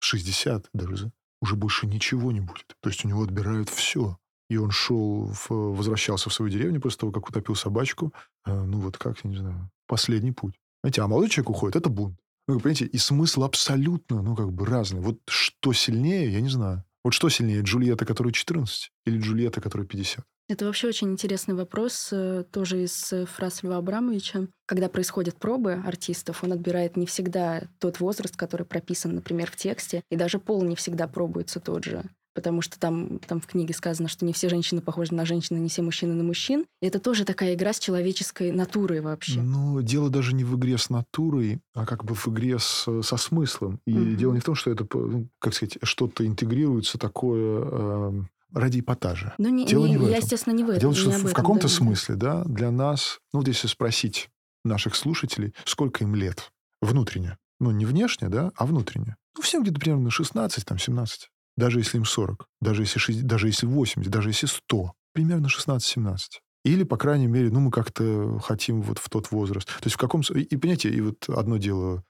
60 0.00 0.68
даже, 0.74 1.10
уже 1.40 1.56
больше 1.56 1.86
ничего 1.86 2.30
не 2.30 2.40
будет. 2.40 2.76
То 2.80 2.90
есть 2.90 3.06
у 3.06 3.08
него 3.08 3.22
отбирают 3.22 3.70
все. 3.70 4.18
И 4.50 4.58
он 4.58 4.70
шел, 4.70 5.32
в, 5.32 5.48
возвращался 5.48 6.28
в 6.28 6.34
свою 6.34 6.52
деревню 6.52 6.78
после 6.78 6.98
того, 6.98 7.12
как 7.12 7.26
утопил 7.26 7.54
собачку. 7.54 8.12
Э, 8.44 8.64
ну 8.64 8.80
вот 8.80 8.98
как, 8.98 9.24
я 9.24 9.30
не 9.30 9.36
знаю, 9.38 9.70
последний 9.86 10.32
путь. 10.32 10.60
Знаете, 10.82 11.00
а 11.00 11.08
молодой 11.08 11.30
человек 11.30 11.50
уходит, 11.50 11.76
это 11.76 11.88
бунт. 11.88 12.18
Ну, 12.48 12.58
понимаете, 12.58 12.86
и 12.86 12.98
смысл 12.98 13.44
абсолютно, 13.44 14.22
ну, 14.22 14.34
как 14.34 14.52
бы 14.52 14.66
разный. 14.66 15.00
Вот 15.00 15.18
что 15.28 15.72
сильнее, 15.72 16.32
я 16.32 16.40
не 16.40 16.48
знаю. 16.48 16.84
Вот 17.04 17.14
что 17.14 17.28
сильнее, 17.28 17.62
Джульетта, 17.62 18.04
которая 18.04 18.32
14, 18.32 18.90
или 19.06 19.18
Джульетта, 19.18 19.60
которая 19.60 19.86
50? 19.86 20.24
Это 20.48 20.66
вообще 20.66 20.88
очень 20.88 21.10
интересный 21.10 21.54
вопрос, 21.54 22.10
э, 22.12 22.44
тоже 22.50 22.84
из 22.84 23.12
э, 23.12 23.26
фраз 23.26 23.62
Льва 23.62 23.78
Абрамовича. 23.78 24.48
Когда 24.66 24.88
происходят 24.88 25.36
пробы 25.38 25.74
артистов, 25.86 26.44
он 26.44 26.52
отбирает 26.52 26.96
не 26.96 27.06
всегда 27.06 27.62
тот 27.78 28.00
возраст, 28.00 28.36
который 28.36 28.66
прописан, 28.66 29.14
например, 29.14 29.50
в 29.50 29.56
тексте, 29.56 30.02
и 30.10 30.16
даже 30.16 30.38
пол 30.38 30.62
не 30.62 30.76
всегда 30.76 31.08
пробуется 31.08 31.58
тот 31.58 31.84
же 31.84 32.04
потому 32.34 32.62
что 32.62 32.78
там, 32.78 33.18
там 33.20 33.40
в 33.40 33.46
книге 33.46 33.74
сказано, 33.74 34.08
что 34.08 34.24
не 34.24 34.32
все 34.32 34.48
женщины 34.48 34.80
похожи 34.80 35.14
на 35.14 35.24
женщины, 35.24 35.58
не 35.58 35.68
все 35.68 35.82
мужчины 35.82 36.14
на 36.14 36.24
мужчин. 36.24 36.66
И 36.80 36.86
это 36.86 36.98
тоже 36.98 37.24
такая 37.24 37.54
игра 37.54 37.72
с 37.72 37.78
человеческой 37.78 38.52
натурой 38.52 39.00
вообще. 39.00 39.40
Но 39.40 39.80
дело 39.80 40.10
даже 40.10 40.34
не 40.34 40.44
в 40.44 40.56
игре 40.56 40.78
с 40.78 40.90
натурой, 40.90 41.60
а 41.74 41.86
как 41.86 42.04
бы 42.04 42.14
в 42.14 42.28
игре 42.28 42.58
с, 42.58 42.86
со 43.02 43.16
смыслом. 43.16 43.80
И 43.86 43.96
угу. 43.96 44.16
дело 44.16 44.32
не 44.34 44.40
в 44.40 44.44
том, 44.44 44.54
что 44.54 44.70
это, 44.70 44.86
ну, 44.94 45.28
как 45.38 45.54
сказать, 45.54 45.78
что-то 45.82 46.26
интегрируется 46.26 46.98
такое... 46.98 47.64
Э, 47.64 48.22
ради 48.54 48.80
эпатажа. 48.80 49.34
Ну, 49.38 49.48
не, 49.48 49.64
Дело 49.64 49.86
не, 49.86 49.92
не 49.92 49.96
в 49.96 50.02
этом. 50.02 50.10
я, 50.10 50.18
естественно, 50.18 50.54
не 50.54 50.62
в 50.62 50.68
этом. 50.68 50.80
Дело, 50.80 50.94
что 50.94 51.10
в, 51.10 51.30
в 51.30 51.32
каком-то 51.32 51.68
да, 51.68 51.72
смысле, 51.72 52.16
да, 52.16 52.44
для 52.44 52.70
нас, 52.70 53.18
ну, 53.32 53.38
вот 53.38 53.48
если 53.48 53.66
спросить 53.66 54.28
наших 54.62 54.94
слушателей, 54.94 55.54
сколько 55.64 56.04
им 56.04 56.14
лет 56.14 56.52
внутренне, 56.82 57.38
ну, 57.60 57.70
не 57.70 57.86
внешне, 57.86 58.28
да, 58.28 58.52
а 58.56 58.66
внутренне. 58.66 59.16
Ну, 59.34 59.42
всем 59.42 59.62
где-то 59.62 59.80
примерно 59.80 60.10
16, 60.10 60.66
там, 60.66 60.78
17 60.78 61.30
даже 61.56 61.80
если 61.80 61.98
им 61.98 62.04
40, 62.04 62.46
даже 62.60 62.82
если, 62.82 62.98
60, 62.98 63.26
даже 63.26 63.48
если 63.48 63.66
80, 63.66 64.10
даже 64.10 64.30
если 64.30 64.46
100, 64.46 64.92
примерно 65.12 65.46
16-17. 65.46 66.16
Или, 66.64 66.84
по 66.84 66.96
крайней 66.96 67.26
мере, 67.26 67.50
ну, 67.50 67.60
мы 67.60 67.70
как-то 67.70 68.38
хотим 68.38 68.82
вот 68.82 68.98
в 68.98 69.08
тот 69.08 69.30
возраст. 69.32 69.66
То 69.66 69.84
есть 69.84 69.96
в 69.96 69.98
каком... 69.98 70.20
И, 70.20 70.56
понимаете, 70.56 70.90
и 70.90 71.00
вот 71.00 71.28
одно 71.28 71.56
дело... 71.56 72.04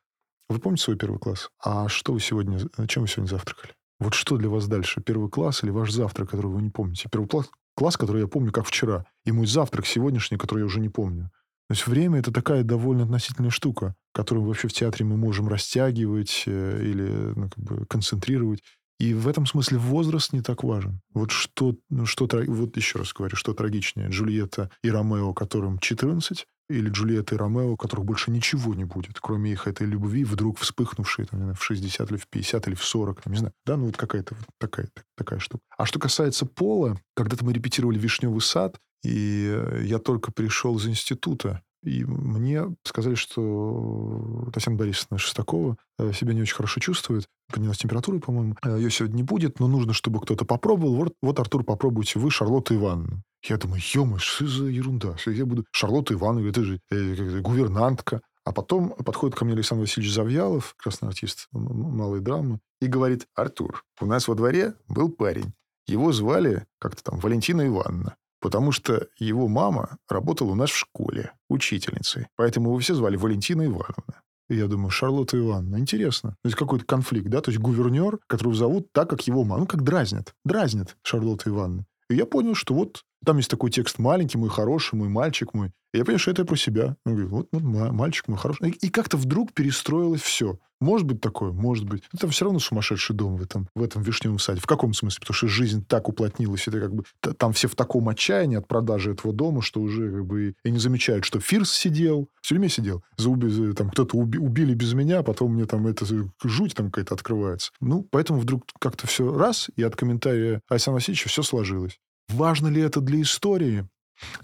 Вы 0.48 0.58
помните 0.58 0.84
свой 0.84 0.98
первый 0.98 1.18
класс? 1.18 1.48
А 1.62 1.88
что 1.88 2.12
вы 2.12 2.20
сегодня... 2.20 2.58
Чем 2.86 3.04
вы 3.04 3.08
сегодня 3.08 3.30
завтракали? 3.30 3.72
Вот 3.98 4.14
что 4.14 4.36
для 4.36 4.50
вас 4.50 4.66
дальше? 4.66 5.00
Первый 5.00 5.30
класс 5.30 5.62
или 5.62 5.70
ваш 5.70 5.90
завтрак, 5.92 6.30
который 6.30 6.48
вы 6.48 6.60
не 6.60 6.70
помните? 6.70 7.08
Первый 7.10 7.28
класс, 7.28 7.48
класс, 7.74 7.96
который 7.96 8.22
я 8.22 8.28
помню 8.28 8.52
как 8.52 8.66
вчера. 8.66 9.06
И 9.24 9.32
мой 9.32 9.46
завтрак 9.46 9.86
сегодняшний, 9.86 10.36
который 10.36 10.60
я 10.60 10.66
уже 10.66 10.80
не 10.80 10.90
помню. 10.90 11.30
То 11.68 11.74
есть 11.74 11.86
время— 11.86 12.18
это 12.20 12.32
такая 12.32 12.64
довольно 12.64 13.04
относительная 13.04 13.50
штука, 13.50 13.94
которую 14.12 14.44
вообще 14.44 14.68
в 14.68 14.72
театре 14.74 15.06
мы 15.06 15.16
можем 15.16 15.48
растягивать 15.48 16.42
э, 16.46 16.82
или 16.82 17.32
ну, 17.34 17.48
как 17.48 17.58
бы 17.58 17.86
концентрировать. 17.86 18.62
И 19.02 19.14
в 19.14 19.26
этом 19.26 19.46
смысле 19.46 19.78
возраст 19.78 20.32
не 20.32 20.42
так 20.42 20.62
важен. 20.62 21.00
Вот 21.12 21.32
что, 21.32 21.74
ну, 21.90 22.06
что 22.06 22.28
вот 22.46 22.76
еще 22.76 23.00
раз 23.00 23.12
говорю, 23.12 23.34
что 23.34 23.52
трагичнее, 23.52 24.08
Джульетта 24.10 24.70
и 24.84 24.90
Ромео, 24.90 25.34
которым 25.34 25.80
14, 25.80 26.46
или 26.70 26.88
Джульетта 26.88 27.34
и 27.34 27.38
Ромео, 27.38 27.72
у 27.72 27.76
которых 27.76 28.06
больше 28.06 28.30
ничего 28.30 28.76
не 28.76 28.84
будет, 28.84 29.18
кроме 29.18 29.50
их 29.50 29.66
этой 29.66 29.88
любви, 29.88 30.22
вдруг 30.22 30.60
вспыхнувшей 30.60 31.24
там, 31.24 31.40
знаю, 31.40 31.56
в 31.56 31.64
60 31.64 32.12
или 32.12 32.16
в 32.16 32.28
50 32.28 32.68
или 32.68 32.76
в 32.76 32.84
40, 32.84 33.22
там, 33.22 33.32
не 33.32 33.40
знаю. 33.40 33.52
Да, 33.66 33.76
ну 33.76 33.86
вот 33.86 33.96
какая-то 33.96 34.36
вот 34.36 34.46
такая, 34.60 34.88
такая 35.16 35.40
штука. 35.40 35.64
А 35.76 35.84
что 35.84 35.98
касается 35.98 36.46
пола, 36.46 36.96
когда-то 37.16 37.44
мы 37.44 37.52
репетировали 37.52 37.98
«Вишневый 37.98 38.40
сад», 38.40 38.78
и 39.02 39.60
я 39.82 39.98
только 39.98 40.30
пришел 40.30 40.78
из 40.78 40.86
института, 40.86 41.60
и 41.82 42.04
мне 42.04 42.74
сказали, 42.84 43.14
что 43.16 44.48
Татьяна 44.52 44.78
Борисовна 44.78 45.18
Шестакова 45.18 45.76
э, 45.98 46.12
себя 46.12 46.32
не 46.32 46.42
очень 46.42 46.54
хорошо 46.54 46.80
чувствует. 46.80 47.26
Поднялась 47.52 47.78
температура, 47.78 48.18
по-моему. 48.20 48.56
Э, 48.64 48.76
Ее 48.76 48.90
сегодня 48.90 49.16
не 49.16 49.22
будет, 49.22 49.58
но 49.58 49.66
нужно, 49.66 49.92
чтобы 49.92 50.20
кто-то 50.20 50.44
попробовал. 50.44 50.94
Вот, 50.94 51.14
вот 51.20 51.40
Артур, 51.40 51.64
попробуйте 51.64 52.18
вы, 52.18 52.30
Шарлотта 52.30 52.74
Ивановна. 52.74 53.22
Я 53.44 53.56
думаю, 53.56 53.82
ё 53.84 54.18
что 54.18 54.46
за 54.46 54.66
ерунда? 54.66 55.16
Я 55.26 55.44
буду 55.44 55.64
Шарлотта 55.72 56.14
Ивановна, 56.14 56.48
это 56.48 56.62
же 56.62 56.80
э, 56.90 57.40
гувернантка. 57.40 58.22
А 58.44 58.52
потом 58.52 58.90
подходит 58.90 59.36
ко 59.36 59.44
мне 59.44 59.54
Александр 59.54 59.82
Васильевич 59.82 60.14
Завьялов, 60.14 60.74
красный 60.76 61.08
артист 61.08 61.46
малой 61.52 62.20
драмы, 62.20 62.58
и 62.80 62.86
говорит, 62.86 63.26
Артур, 63.34 63.84
у 64.00 64.06
нас 64.06 64.26
во 64.26 64.34
дворе 64.34 64.74
был 64.88 65.10
парень. 65.10 65.52
Его 65.86 66.12
звали 66.12 66.66
как-то 66.78 67.02
там 67.02 67.20
Валентина 67.20 67.66
Ивановна 67.66 68.16
потому 68.42 68.72
что 68.72 69.06
его 69.18 69.48
мама 69.48 69.96
работала 70.08 70.50
у 70.50 70.54
нас 70.54 70.70
в 70.70 70.76
школе 70.76 71.32
учительницей. 71.48 72.26
Поэтому 72.36 72.68
его 72.68 72.78
все 72.80 72.94
звали 72.94 73.16
Валентина 73.16 73.64
Ивановна. 73.64 74.22
И 74.50 74.56
я 74.56 74.66
думаю, 74.66 74.90
Шарлотта 74.90 75.38
Ивановна, 75.38 75.78
интересно. 75.78 76.30
То 76.42 76.48
есть 76.48 76.58
какой-то 76.58 76.84
конфликт, 76.84 77.28
да? 77.28 77.40
То 77.40 77.50
есть 77.50 77.62
гувернер, 77.62 78.18
которого 78.26 78.54
зовут 78.54 78.88
так, 78.92 79.08
как 79.08 79.22
его 79.26 79.44
мама. 79.44 79.60
Ну, 79.60 79.66
как 79.66 79.82
дразнят. 79.82 80.34
Дразнят 80.44 80.96
Шарлотта 81.02 81.48
Ивановна. 81.48 81.86
И 82.10 82.16
я 82.16 82.26
понял, 82.26 82.54
что 82.54 82.74
вот 82.74 83.04
там 83.24 83.36
есть 83.38 83.50
такой 83.50 83.70
текст 83.70 83.98
«Маленький 83.98 84.38
мой 84.38 84.48
хороший, 84.48 84.96
мой 84.96 85.08
мальчик 85.08 85.54
мой». 85.54 85.72
И 85.92 85.98
я 85.98 86.04
понял, 86.04 86.18
что 86.18 86.30
это 86.30 86.44
про 86.44 86.56
себя. 86.56 86.96
Я 87.04 87.12
говорю, 87.12 87.28
вот, 87.28 87.48
вот 87.52 87.62
мальчик 87.62 88.28
мой 88.28 88.38
хороший. 88.38 88.70
И, 88.70 88.88
как-то 88.88 89.16
вдруг 89.16 89.52
перестроилось 89.52 90.22
все. 90.22 90.58
Может 90.80 91.06
быть 91.06 91.20
такое? 91.20 91.52
Может 91.52 91.84
быть. 91.84 92.02
Там 92.18 92.30
все 92.30 92.44
равно 92.44 92.58
сумасшедший 92.58 93.14
дом 93.14 93.36
в 93.36 93.42
этом, 93.42 93.68
в 93.76 93.82
этом 93.82 94.02
вишневом 94.02 94.40
саде. 94.40 94.60
В 94.60 94.66
каком 94.66 94.94
смысле? 94.94 95.20
Потому 95.20 95.34
что 95.36 95.46
жизнь 95.46 95.84
так 95.86 96.08
уплотнилась, 96.08 96.66
это 96.66 96.80
как 96.80 96.92
бы 96.92 97.04
там 97.38 97.52
все 97.52 97.68
в 97.68 97.76
таком 97.76 98.08
отчаянии 98.08 98.56
от 98.56 98.66
продажи 98.66 99.12
этого 99.12 99.32
дома, 99.32 99.62
что 99.62 99.80
уже 99.80 100.10
как 100.10 100.26
бы 100.26 100.54
и 100.64 100.70
не 100.70 100.78
замечают, 100.78 101.24
что 101.24 101.38
Фирс 101.38 101.70
сидел, 101.70 102.28
в 102.40 102.48
тюрьме 102.48 102.68
сидел, 102.68 103.04
за 103.16 103.30
уби, 103.30 103.72
там 103.74 103.90
кто-то 103.90 104.16
уби, 104.16 104.40
убили 104.40 104.74
без 104.74 104.92
меня, 104.94 105.20
а 105.20 105.22
потом 105.22 105.54
мне 105.54 105.66
там 105.66 105.86
это 105.86 106.04
жуть 106.42 106.74
там 106.74 106.90
какая-то 106.90 107.14
открывается. 107.14 107.70
Ну, 107.80 108.04
поэтому 108.10 108.40
вдруг 108.40 108.64
как-то 108.80 109.06
все 109.06 109.32
раз, 109.32 109.70
и 109.76 109.84
от 109.84 109.94
комментария 109.94 110.62
Александра 110.68 110.96
Васильевича 110.96 111.28
все 111.28 111.42
сложилось. 111.42 112.00
Важно 112.32 112.68
ли 112.68 112.80
это 112.80 113.00
для 113.00 113.22
истории? 113.22 113.88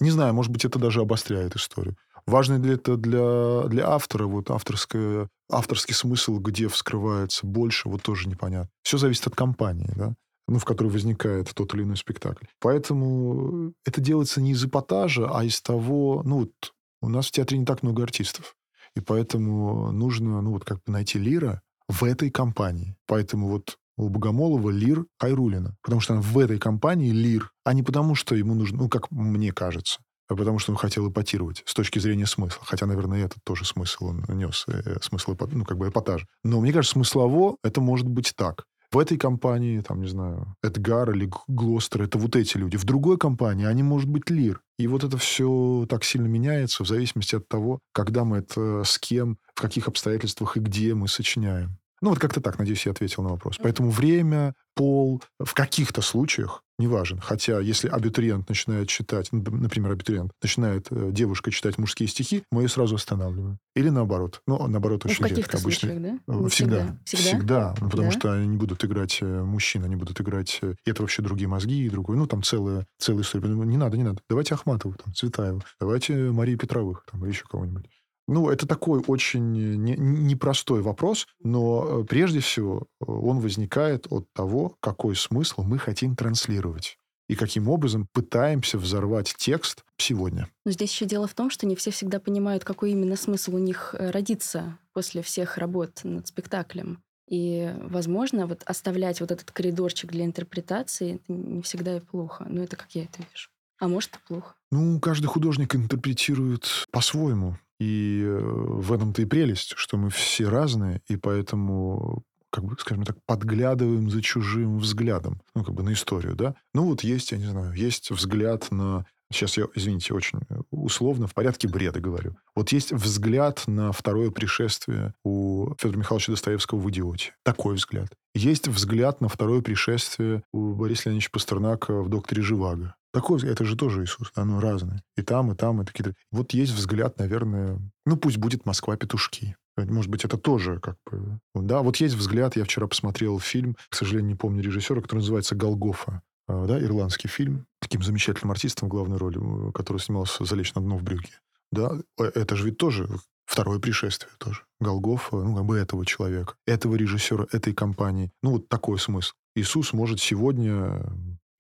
Не 0.00 0.10
знаю, 0.10 0.34
может 0.34 0.52
быть, 0.52 0.64
это 0.64 0.78
даже 0.78 1.00
обостряет 1.00 1.56
историю. 1.56 1.96
Важно 2.26 2.56
ли 2.62 2.74
это 2.74 2.96
для, 2.96 3.68
для 3.68 3.88
автора, 3.88 4.26
вот 4.26 4.50
авторское, 4.50 5.28
авторский 5.50 5.94
смысл, 5.94 6.38
где 6.38 6.68
вскрывается 6.68 7.46
больше, 7.46 7.88
вот 7.88 8.02
тоже 8.02 8.28
непонятно. 8.28 8.68
Все 8.82 8.98
зависит 8.98 9.26
от 9.26 9.34
компании, 9.34 9.90
да, 9.96 10.14
ну, 10.46 10.58
в 10.58 10.64
которой 10.64 10.88
возникает 10.88 11.54
тот 11.54 11.74
или 11.74 11.84
иной 11.84 11.96
спектакль. 11.96 12.46
Поэтому 12.60 13.72
это 13.86 14.00
делается 14.00 14.40
не 14.40 14.52
из 14.52 14.64
эпатажа, 14.64 15.30
а 15.32 15.44
из 15.44 15.60
того, 15.62 16.22
ну, 16.24 16.40
вот 16.40 16.52
у 17.00 17.08
нас 17.08 17.28
в 17.28 17.30
театре 17.30 17.58
не 17.58 17.64
так 17.64 17.82
много 17.82 18.02
артистов. 18.02 18.56
И 18.94 19.00
поэтому 19.00 19.92
нужно, 19.92 20.42
ну, 20.42 20.50
вот 20.52 20.64
как 20.64 20.78
бы 20.78 20.92
найти 20.92 21.18
лира 21.18 21.62
в 21.88 22.04
этой 22.04 22.30
компании. 22.30 22.96
Поэтому 23.06 23.48
вот 23.48 23.78
у 23.98 24.08
Богомолова 24.08 24.70
Лир 24.70 25.04
Хайрулина. 25.18 25.76
Потому 25.82 26.00
что 26.00 26.14
она 26.14 26.22
в 26.22 26.38
этой 26.38 26.58
компании 26.58 27.10
Лир, 27.10 27.50
а 27.64 27.74
не 27.74 27.82
потому, 27.82 28.14
что 28.14 28.34
ему 28.34 28.54
нужно, 28.54 28.78
ну, 28.78 28.88
как 28.88 29.10
мне 29.10 29.52
кажется, 29.52 30.00
а 30.28 30.36
потому 30.36 30.58
что 30.58 30.72
он 30.72 30.78
хотел 30.78 31.10
эпатировать 31.10 31.62
с 31.66 31.74
точки 31.74 31.98
зрения 31.98 32.26
смысла. 32.26 32.62
Хотя, 32.64 32.86
наверное, 32.86 33.24
этот 33.24 33.38
тоже 33.44 33.64
смысл 33.64 34.08
он 34.08 34.24
нес, 34.28 34.64
э, 34.68 34.98
смысл, 35.02 35.36
ну, 35.50 35.64
как 35.64 35.78
бы 35.78 35.88
эпатажа. 35.88 36.26
Но 36.44 36.60
мне 36.60 36.72
кажется, 36.72 36.94
смыслово 36.94 37.56
это 37.62 37.80
может 37.80 38.08
быть 38.08 38.32
так. 38.36 38.64
В 38.90 38.98
этой 38.98 39.18
компании, 39.18 39.80
там, 39.80 40.00
не 40.00 40.08
знаю, 40.08 40.54
Эдгар 40.62 41.10
или 41.10 41.30
Глостер, 41.46 42.02
это 42.02 42.16
вот 42.16 42.36
эти 42.36 42.56
люди. 42.56 42.78
В 42.78 42.84
другой 42.84 43.18
компании 43.18 43.66
они, 43.66 43.82
может 43.82 44.08
быть, 44.08 44.30
Лир. 44.30 44.62
И 44.78 44.86
вот 44.86 45.04
это 45.04 45.18
все 45.18 45.86
так 45.90 46.04
сильно 46.04 46.26
меняется 46.26 46.84
в 46.84 46.88
зависимости 46.88 47.36
от 47.36 47.46
того, 47.48 47.80
когда 47.92 48.24
мы 48.24 48.38
это 48.38 48.84
с 48.84 48.98
кем, 48.98 49.36
в 49.54 49.60
каких 49.60 49.88
обстоятельствах 49.88 50.56
и 50.56 50.60
где 50.60 50.94
мы 50.94 51.06
сочиняем. 51.08 51.76
Ну, 52.00 52.10
вот 52.10 52.18
как-то 52.18 52.40
так, 52.40 52.58
надеюсь, 52.58 52.86
я 52.86 52.92
ответил 52.92 53.22
на 53.22 53.30
вопрос. 53.30 53.58
Поэтому 53.62 53.90
время, 53.90 54.54
пол 54.74 55.22
в 55.40 55.54
каких-то 55.54 56.02
случаях 56.02 56.62
не 56.78 56.86
важен. 56.86 57.18
Хотя, 57.18 57.58
если 57.58 57.88
абитуриент 57.88 58.48
начинает 58.48 58.88
читать, 58.88 59.28
ну, 59.32 59.42
например, 59.50 59.90
абитуриент 59.90 60.30
начинает 60.40 60.86
э, 60.90 61.10
девушка 61.10 61.50
читать 61.50 61.76
мужские 61.76 62.08
стихи, 62.08 62.44
мы 62.52 62.62
ее 62.62 62.68
сразу 62.68 62.94
останавливаем. 62.94 63.58
Или 63.74 63.88
наоборот. 63.88 64.42
Ну, 64.46 64.64
наоборот, 64.68 65.04
очень 65.04 65.16
ну, 65.20 65.28
в 65.28 65.32
редко. 65.32 65.58
Обычно. 65.58 65.88
Случаях, 65.88 66.20
да? 66.26 66.48
Всегда. 66.48 66.48
Всегда. 66.48 66.98
Всегда. 67.04 67.22
Всегда. 67.22 67.74
Ну, 67.80 67.90
потому 67.90 68.10
да? 68.12 68.18
что 68.18 68.32
они 68.32 68.46
не 68.46 68.56
будут 68.56 68.84
играть 68.84 69.18
э, 69.20 69.42
мужчин, 69.42 69.82
они 69.82 69.96
будут 69.96 70.20
играть... 70.20 70.58
Э, 70.62 70.74
и 70.84 70.90
это 70.90 71.02
вообще 71.02 71.22
другие 71.22 71.48
мозги 71.48 71.84
и 71.84 71.90
другой. 71.90 72.16
Ну, 72.16 72.28
там 72.28 72.44
целая, 72.44 72.86
целая 72.98 73.22
история. 73.22 73.48
Не 73.48 73.76
надо, 73.76 73.96
не 73.96 74.04
надо. 74.04 74.20
Давайте 74.30 74.54
Ахматову, 74.54 74.94
там, 74.94 75.12
Цветаеву. 75.14 75.62
Давайте 75.80 76.14
Марии 76.30 76.54
Петровых, 76.54 77.04
там, 77.10 77.24
или 77.24 77.32
еще 77.32 77.44
кого-нибудь. 77.50 77.86
Ну, 78.28 78.50
это 78.50 78.66
такой 78.66 79.02
очень 79.06 79.52
непростой 79.52 80.82
вопрос, 80.82 81.26
но 81.42 82.02
э, 82.02 82.04
прежде 82.04 82.40
всего 82.40 82.86
э, 83.00 83.04
он 83.06 83.40
возникает 83.40 84.06
от 84.10 84.30
того, 84.34 84.76
какой 84.80 85.16
смысл 85.16 85.62
мы 85.62 85.78
хотим 85.78 86.14
транслировать 86.14 86.98
и 87.26 87.34
каким 87.34 87.68
образом 87.68 88.06
пытаемся 88.12 88.76
взорвать 88.76 89.34
текст 89.36 89.82
сегодня. 89.96 90.46
Но 90.66 90.72
здесь 90.72 90.92
еще 90.92 91.06
дело 91.06 91.26
в 91.26 91.32
том, 91.32 91.48
что 91.48 91.66
не 91.66 91.74
все 91.74 91.90
всегда 91.90 92.20
понимают, 92.20 92.64
какой 92.64 92.92
именно 92.92 93.16
смысл 93.16 93.54
у 93.54 93.58
них 93.58 93.94
э, 93.98 94.10
родится 94.10 94.78
после 94.92 95.22
всех 95.22 95.56
работ 95.56 96.00
над 96.04 96.26
спектаклем. 96.26 97.02
И, 97.30 97.74
возможно, 97.80 98.46
вот 98.46 98.62
оставлять 98.66 99.20
вот 99.20 99.30
этот 99.30 99.50
коридорчик 99.50 100.10
для 100.10 100.26
интерпретации 100.26 101.16
это 101.16 101.32
не 101.32 101.62
всегда 101.62 101.96
и 101.96 102.00
плохо. 102.00 102.46
Но 102.46 102.62
это 102.62 102.76
как 102.76 102.90
я 102.90 103.04
это 103.04 103.22
вижу. 103.22 103.48
А 103.80 103.88
может, 103.88 104.16
и 104.16 104.18
плохо. 104.26 104.54
Ну, 104.70 105.00
каждый 105.00 105.26
художник 105.26 105.74
интерпретирует 105.74 106.86
по-своему. 106.90 107.56
И 107.78 108.22
э, 108.24 108.38
в 108.40 108.92
этом-то 108.92 109.22
и 109.22 109.24
прелесть, 109.24 109.74
что 109.76 109.96
мы 109.96 110.10
все 110.10 110.48
разные, 110.48 111.00
и 111.08 111.16
поэтому 111.16 112.24
как 112.50 112.64
бы, 112.64 112.76
скажем 112.78 113.04
так, 113.04 113.16
подглядываем 113.26 114.10
за 114.10 114.22
чужим 114.22 114.78
взглядом, 114.78 115.40
ну, 115.54 115.64
как 115.64 115.74
бы 115.74 115.82
на 115.82 115.92
историю, 115.92 116.34
да. 116.34 116.54
Ну, 116.72 116.84
вот 116.84 117.02
есть, 117.02 117.32
я 117.32 117.38
не 117.38 117.46
знаю, 117.46 117.72
есть 117.74 118.10
взгляд 118.10 118.70
на 118.70 119.06
Сейчас 119.30 119.56
я, 119.56 119.66
извините, 119.74 120.14
очень 120.14 120.40
условно, 120.70 121.26
в 121.26 121.34
порядке 121.34 121.68
бреда 121.68 122.00
говорю. 122.00 122.36
Вот 122.54 122.72
есть 122.72 122.92
взгляд 122.92 123.64
на 123.66 123.92
второе 123.92 124.30
пришествие 124.30 125.14
у 125.22 125.74
Федора 125.78 125.98
Михайловича 125.98 126.32
Достоевского 126.32 126.78
в 126.78 126.90
«Идиоте». 126.90 127.34
Такой 127.44 127.74
взгляд. 127.74 128.08
Есть 128.34 128.68
взгляд 128.68 129.20
на 129.20 129.28
второе 129.28 129.60
пришествие 129.60 130.42
у 130.52 130.74
Бориса 130.74 131.10
Леонидовича 131.10 131.30
Пастернака 131.32 132.02
в 132.02 132.08
«Докторе 132.08 132.42
Живаго». 132.42 132.94
Такой, 133.12 133.42
это 133.42 133.64
же 133.64 133.76
тоже 133.76 134.04
Иисус, 134.04 134.30
оно 134.34 134.60
разное. 134.60 135.02
И 135.16 135.22
там, 135.22 135.50
и 135.52 135.54
там, 135.54 135.82
и 135.82 135.84
такие. 135.84 136.14
Вот 136.30 136.52
есть 136.52 136.72
взгляд, 136.72 137.18
наверное, 137.18 137.80
ну 138.04 138.16
пусть 138.16 138.36
будет 138.36 138.66
Москва-петушки. 138.66 139.56
Может 139.76 140.10
быть, 140.10 140.24
это 140.24 140.36
тоже 140.36 140.80
как 140.80 140.96
бы... 141.10 141.38
Да, 141.54 141.82
вот 141.82 141.96
есть 141.98 142.16
взгляд. 142.16 142.56
Я 142.56 142.64
вчера 142.64 142.86
посмотрел 142.86 143.38
фильм, 143.38 143.76
к 143.88 143.94
сожалению, 143.94 144.30
не 144.30 144.34
помню 144.34 144.62
режиссера, 144.62 145.00
который 145.00 145.20
называется 145.20 145.54
«Голгофа». 145.54 146.22
А, 146.48 146.66
да, 146.66 146.82
ирландский 146.82 147.28
фильм. 147.28 147.66
Таким 147.80 148.02
замечательным 148.02 148.50
артистом 148.50 148.88
главной 148.88 149.18
роли, 149.18 149.38
который 149.72 149.98
снимался 149.98 150.44
«Залечь 150.44 150.74
на 150.74 150.80
дно 150.80 150.96
в 150.96 151.02
брюге». 151.02 151.28
Да, 151.70 151.92
э, 152.18 152.24
это 152.34 152.56
же 152.56 152.64
ведь 152.64 152.78
тоже 152.78 153.08
второе 153.44 153.78
пришествие 153.78 154.32
тоже. 154.38 154.62
Голгофа, 154.80 155.36
ну, 155.36 155.54
как 155.54 155.64
бы 155.66 155.76
этого 155.76 156.06
человека, 156.06 156.54
этого 156.66 156.94
режиссера, 156.96 157.46
этой 157.52 157.74
компании. 157.74 158.32
Ну, 158.42 158.52
вот 158.52 158.68
такой 158.68 158.98
смысл. 158.98 159.32
Иисус 159.54 159.92
может 159.92 160.20
сегодня... 160.20 161.02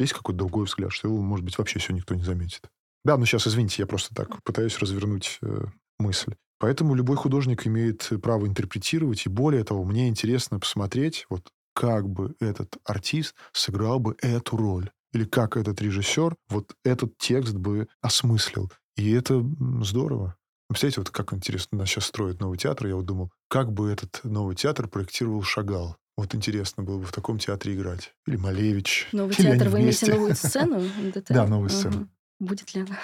Есть 0.00 0.12
какой-то 0.12 0.38
другой 0.38 0.64
взгляд, 0.66 0.92
что 0.92 1.08
его, 1.08 1.20
может 1.20 1.44
быть, 1.44 1.58
вообще 1.58 1.80
все 1.80 1.92
никто 1.92 2.14
не 2.14 2.22
заметит. 2.22 2.62
Да, 3.04 3.16
ну 3.16 3.26
сейчас, 3.26 3.46
извините, 3.48 3.82
я 3.82 3.86
просто 3.86 4.14
так 4.14 4.42
пытаюсь 4.44 4.78
развернуть 4.78 5.38
э, 5.42 5.64
мысль. 5.98 6.34
Поэтому 6.60 6.94
любой 6.94 7.16
художник 7.16 7.66
имеет 7.66 8.08
право 8.22 8.46
интерпретировать, 8.46 9.26
и 9.26 9.28
более 9.28 9.64
того, 9.64 9.84
мне 9.84 10.08
интересно 10.08 10.58
посмотреть, 10.58 11.26
вот 11.30 11.52
как 11.78 12.08
бы 12.08 12.34
этот 12.40 12.76
артист 12.84 13.36
сыграл 13.52 14.00
бы 14.00 14.16
эту 14.20 14.56
роль, 14.56 14.90
или 15.12 15.22
как 15.22 15.56
этот 15.56 15.80
режиссер 15.80 16.34
вот 16.48 16.74
этот 16.84 17.16
текст 17.18 17.54
бы 17.54 17.86
осмыслил. 18.00 18.68
И 18.96 19.12
это 19.12 19.46
здорово. 19.82 20.34
Представляете, 20.68 21.02
вот 21.02 21.10
как 21.10 21.32
интересно, 21.32 21.78
нас 21.78 21.88
сейчас 21.88 22.06
строят 22.06 22.40
новый 22.40 22.58
театр. 22.58 22.88
Я 22.88 22.96
вот 22.96 23.06
думал, 23.06 23.30
как 23.48 23.72
бы 23.72 23.92
этот 23.92 24.18
новый 24.24 24.56
театр 24.56 24.88
проектировал 24.88 25.44
Шагал. 25.44 25.96
Вот 26.16 26.34
интересно 26.34 26.82
было 26.82 26.98
бы 26.98 27.04
в 27.04 27.12
таком 27.12 27.38
театре 27.38 27.74
играть. 27.74 28.12
Или 28.26 28.34
Малевич. 28.34 29.06
Новый 29.12 29.36
или 29.36 29.42
театр, 29.42 29.68
вы 29.68 29.82
имеете 29.82 30.12
новую 30.12 30.34
сцену? 30.34 30.82
Да, 31.28 31.46
новую 31.46 31.70
сцену. 31.70 32.08
Будет 32.40 32.74
ли 32.74 32.82
она? 32.82 32.98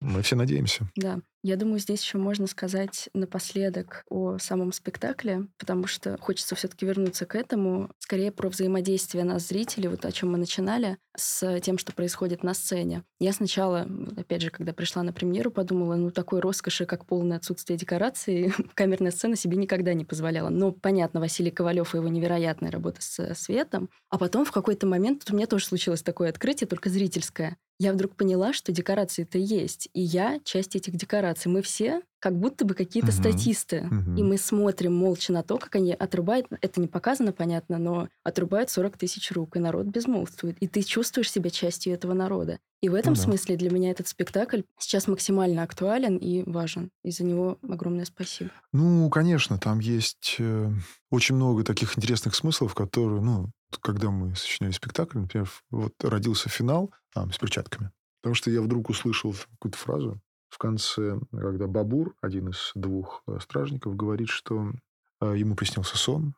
Мы 0.00 0.22
все 0.22 0.34
надеемся. 0.34 0.88
Да. 0.96 1.20
Я 1.42 1.56
думаю, 1.56 1.78
здесь 1.78 2.02
еще 2.02 2.18
можно 2.18 2.46
сказать 2.46 3.08
напоследок 3.14 4.04
о 4.10 4.36
самом 4.38 4.72
спектакле, 4.72 5.46
потому 5.58 5.86
что 5.86 6.18
хочется 6.20 6.54
все-таки 6.54 6.84
вернуться 6.84 7.24
к 7.24 7.34
этому. 7.34 7.90
Скорее 7.98 8.30
про 8.30 8.50
взаимодействие 8.50 9.24
нас, 9.24 9.48
зрителей, 9.48 9.88
вот 9.88 10.04
о 10.04 10.12
чем 10.12 10.32
мы 10.32 10.38
начинали, 10.38 10.98
с 11.16 11.60
тем, 11.60 11.78
что 11.78 11.92
происходит 11.92 12.42
на 12.42 12.52
сцене. 12.52 13.04
Я 13.20 13.32
сначала, 13.32 13.88
опять 14.16 14.42
же, 14.42 14.50
когда 14.50 14.74
пришла 14.74 15.02
на 15.02 15.14
премьеру, 15.14 15.50
подумала, 15.50 15.94
ну, 15.94 16.10
такой 16.10 16.40
роскоши, 16.40 16.84
как 16.84 17.06
полное 17.06 17.38
отсутствие 17.38 17.78
декораций, 17.78 18.52
камерная 18.74 19.12
сцена 19.12 19.34
себе 19.34 19.56
никогда 19.56 19.94
не 19.94 20.04
позволяла. 20.04 20.50
Но, 20.50 20.72
понятно, 20.72 21.20
Василий 21.20 21.50
Ковалев 21.50 21.94
и 21.94 21.98
его 21.98 22.08
невероятная 22.08 22.70
работа 22.70 23.00
с 23.00 23.34
светом. 23.34 23.88
А 24.10 24.18
потом 24.18 24.44
в 24.44 24.52
какой-то 24.52 24.86
момент 24.86 25.24
у 25.30 25.34
меня 25.34 25.46
тоже 25.46 25.64
случилось 25.64 26.02
такое 26.02 26.28
открытие, 26.28 26.68
только 26.68 26.90
зрительское. 26.90 27.56
Я 27.80 27.94
вдруг 27.94 28.14
поняла, 28.14 28.52
что 28.52 28.72
декорации-то 28.72 29.38
есть, 29.38 29.88
и 29.94 30.02
я 30.02 30.38
часть 30.44 30.76
этих 30.76 30.96
декораций. 30.96 31.50
Мы 31.50 31.62
все 31.62 32.02
как 32.18 32.38
будто 32.38 32.66
бы 32.66 32.74
какие-то 32.74 33.08
угу. 33.08 33.16
статисты. 33.16 33.88
Угу. 33.90 34.18
И 34.18 34.22
мы 34.22 34.36
смотрим 34.36 34.94
молча 34.94 35.32
на 35.32 35.42
то, 35.42 35.56
как 35.56 35.76
они 35.76 35.94
отрубают, 35.94 36.46
это 36.60 36.78
не 36.78 36.88
показано, 36.88 37.32
понятно, 37.32 37.78
но 37.78 38.08
отрубают 38.22 38.68
40 38.68 38.98
тысяч 38.98 39.32
рук, 39.32 39.56
и 39.56 39.60
народ 39.60 39.86
безмолвствует. 39.86 40.58
И 40.60 40.68
ты 40.68 40.82
чувствуешь 40.82 41.32
себя 41.32 41.48
частью 41.48 41.94
этого 41.94 42.12
народа. 42.12 42.58
И 42.82 42.90
в 42.90 42.94
этом 42.94 43.14
ну, 43.14 43.16
да. 43.16 43.22
смысле 43.22 43.56
для 43.56 43.70
меня 43.70 43.90
этот 43.90 44.06
спектакль 44.08 44.60
сейчас 44.78 45.08
максимально 45.08 45.62
актуален 45.62 46.18
и 46.18 46.42
важен. 46.44 46.90
И 47.02 47.10
за 47.10 47.24
него 47.24 47.56
огромное 47.66 48.04
спасибо. 48.04 48.50
Ну, 48.74 49.08
конечно, 49.08 49.56
там 49.56 49.78
есть 49.78 50.36
э, 50.38 50.70
очень 51.10 51.34
много 51.34 51.64
таких 51.64 51.96
интересных 51.96 52.34
смыслов, 52.34 52.74
которые, 52.74 53.22
ну, 53.22 53.50
когда 53.80 54.10
мы 54.10 54.34
сочиняли 54.34 54.72
спектакль, 54.72 55.18
например, 55.18 55.48
вот 55.70 55.94
родился 56.02 56.48
финал 56.48 56.92
а, 57.14 57.30
с 57.30 57.38
перчатками. 57.38 57.90
Потому 58.20 58.34
что 58.34 58.50
я 58.50 58.60
вдруг 58.60 58.90
услышал 58.90 59.34
какую-то 59.52 59.78
фразу, 59.78 60.20
в 60.48 60.58
конце, 60.58 61.18
когда 61.30 61.66
Бабур, 61.66 62.14
один 62.20 62.48
из 62.48 62.72
двух 62.74 63.22
э, 63.26 63.38
стражников, 63.40 63.96
говорит, 63.96 64.28
что 64.28 64.72
э, 65.20 65.34
ему 65.36 65.54
приснился 65.54 65.96
сон, 65.96 66.34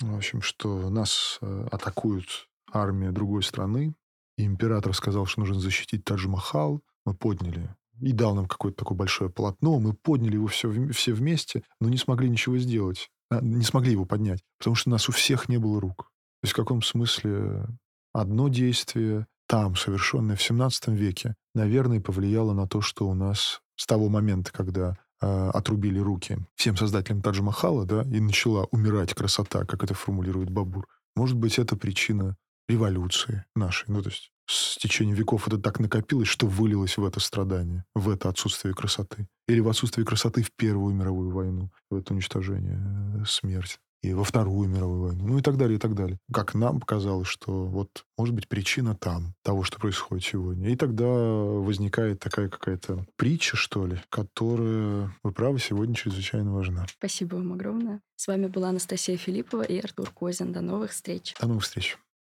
в 0.00 0.16
общем, 0.16 0.42
что 0.42 0.90
нас 0.90 1.38
э, 1.40 1.68
атакуют 1.70 2.48
армия 2.72 3.12
другой 3.12 3.44
страны, 3.44 3.94
и 4.36 4.44
император 4.44 4.94
сказал, 4.94 5.26
что 5.26 5.40
нужно 5.40 5.60
защитить 5.60 6.04
Тадж-Махал, 6.04 6.82
мы 7.04 7.14
подняли 7.14 7.74
и 8.00 8.12
дал 8.12 8.34
нам 8.34 8.46
какое-то 8.46 8.78
такое 8.78 8.98
большое 8.98 9.30
полотно, 9.30 9.78
мы 9.78 9.94
подняли 9.94 10.34
его 10.34 10.48
все, 10.48 10.70
все 10.92 11.12
вместе, 11.12 11.62
но 11.80 11.88
не 11.88 11.98
смогли 11.98 12.28
ничего 12.28 12.58
сделать, 12.58 13.10
а, 13.30 13.40
не 13.40 13.64
смогли 13.64 13.92
его 13.92 14.04
поднять, 14.04 14.42
потому 14.58 14.74
что 14.74 14.90
у 14.90 14.92
нас 14.92 15.08
у 15.08 15.12
всех 15.12 15.48
не 15.48 15.58
было 15.58 15.80
рук. 15.80 16.10
Есть 16.42 16.54
в 16.54 16.56
каком 16.56 16.82
смысле 16.82 17.66
одно 18.12 18.48
действие 18.48 19.26
там, 19.46 19.76
совершенное 19.76 20.36
в 20.36 20.42
17 20.42 20.88
веке, 20.88 21.34
наверное, 21.54 22.00
повлияло 22.00 22.52
на 22.52 22.66
то, 22.66 22.80
что 22.80 23.08
у 23.08 23.14
нас 23.14 23.60
с 23.76 23.86
того 23.86 24.08
момента, 24.08 24.50
когда 24.52 24.96
э, 25.20 25.50
отрубили 25.52 25.98
руки 25.98 26.38
всем 26.54 26.76
создателям 26.76 27.20
Тадж-Махала, 27.20 27.84
да, 27.84 28.02
и 28.02 28.20
начала 28.20 28.64
умирать 28.70 29.14
красота, 29.14 29.64
как 29.64 29.84
это 29.84 29.94
формулирует 29.94 30.50
Бабур, 30.50 30.88
может 31.14 31.36
быть, 31.36 31.58
это 31.58 31.76
причина 31.76 32.36
революции 32.68 33.44
нашей. 33.54 33.84
Ну, 33.88 34.02
то 34.02 34.08
есть 34.08 34.30
с 34.46 34.76
течением 34.78 35.16
веков 35.16 35.46
это 35.46 35.58
так 35.58 35.78
накопилось, 35.80 36.28
что 36.28 36.46
вылилось 36.46 36.96
в 36.96 37.04
это 37.04 37.20
страдание, 37.20 37.84
в 37.94 38.08
это 38.08 38.28
отсутствие 38.28 38.74
красоты. 38.74 39.28
Или 39.48 39.60
в 39.60 39.68
отсутствие 39.68 40.06
красоты 40.06 40.42
в 40.42 40.50
Первую 40.56 40.94
мировую 40.94 41.30
войну, 41.30 41.70
в 41.90 41.96
это 41.96 42.14
уничтожение, 42.14 42.80
э, 43.20 43.24
смерть 43.26 43.78
и 44.02 44.12
во 44.12 44.24
Вторую 44.24 44.68
мировую 44.68 45.02
войну, 45.02 45.26
ну 45.26 45.38
и 45.38 45.42
так 45.42 45.56
далее, 45.56 45.76
и 45.76 45.78
так 45.78 45.94
далее. 45.94 46.18
Как 46.32 46.54
нам 46.54 46.80
показалось, 46.80 47.28
что 47.28 47.66
вот 47.66 48.04
может 48.18 48.34
быть 48.34 48.48
причина 48.48 48.96
там, 48.96 49.34
того, 49.42 49.62
что 49.62 49.78
происходит 49.78 50.24
сегодня. 50.24 50.70
И 50.70 50.76
тогда 50.76 51.06
возникает 51.06 52.20
такая 52.20 52.48
какая-то 52.48 53.06
притча, 53.16 53.56
что 53.56 53.86
ли, 53.86 54.00
которая, 54.08 55.14
вы 55.22 55.32
правы, 55.32 55.58
сегодня 55.58 55.94
чрезвычайно 55.94 56.52
важна. 56.52 56.86
Спасибо 56.98 57.36
вам 57.36 57.52
огромное. 57.52 58.00
С 58.16 58.26
вами 58.26 58.46
была 58.46 58.68
Анастасия 58.68 59.16
Филиппова 59.16 59.62
и 59.62 59.78
Артур 59.78 60.10
Козин. 60.10 60.52
До 60.52 60.60
новых 60.60 60.90
встреч. 60.90 61.34
До 61.40 61.46
новых 61.48 61.64
встреч. 61.64 61.98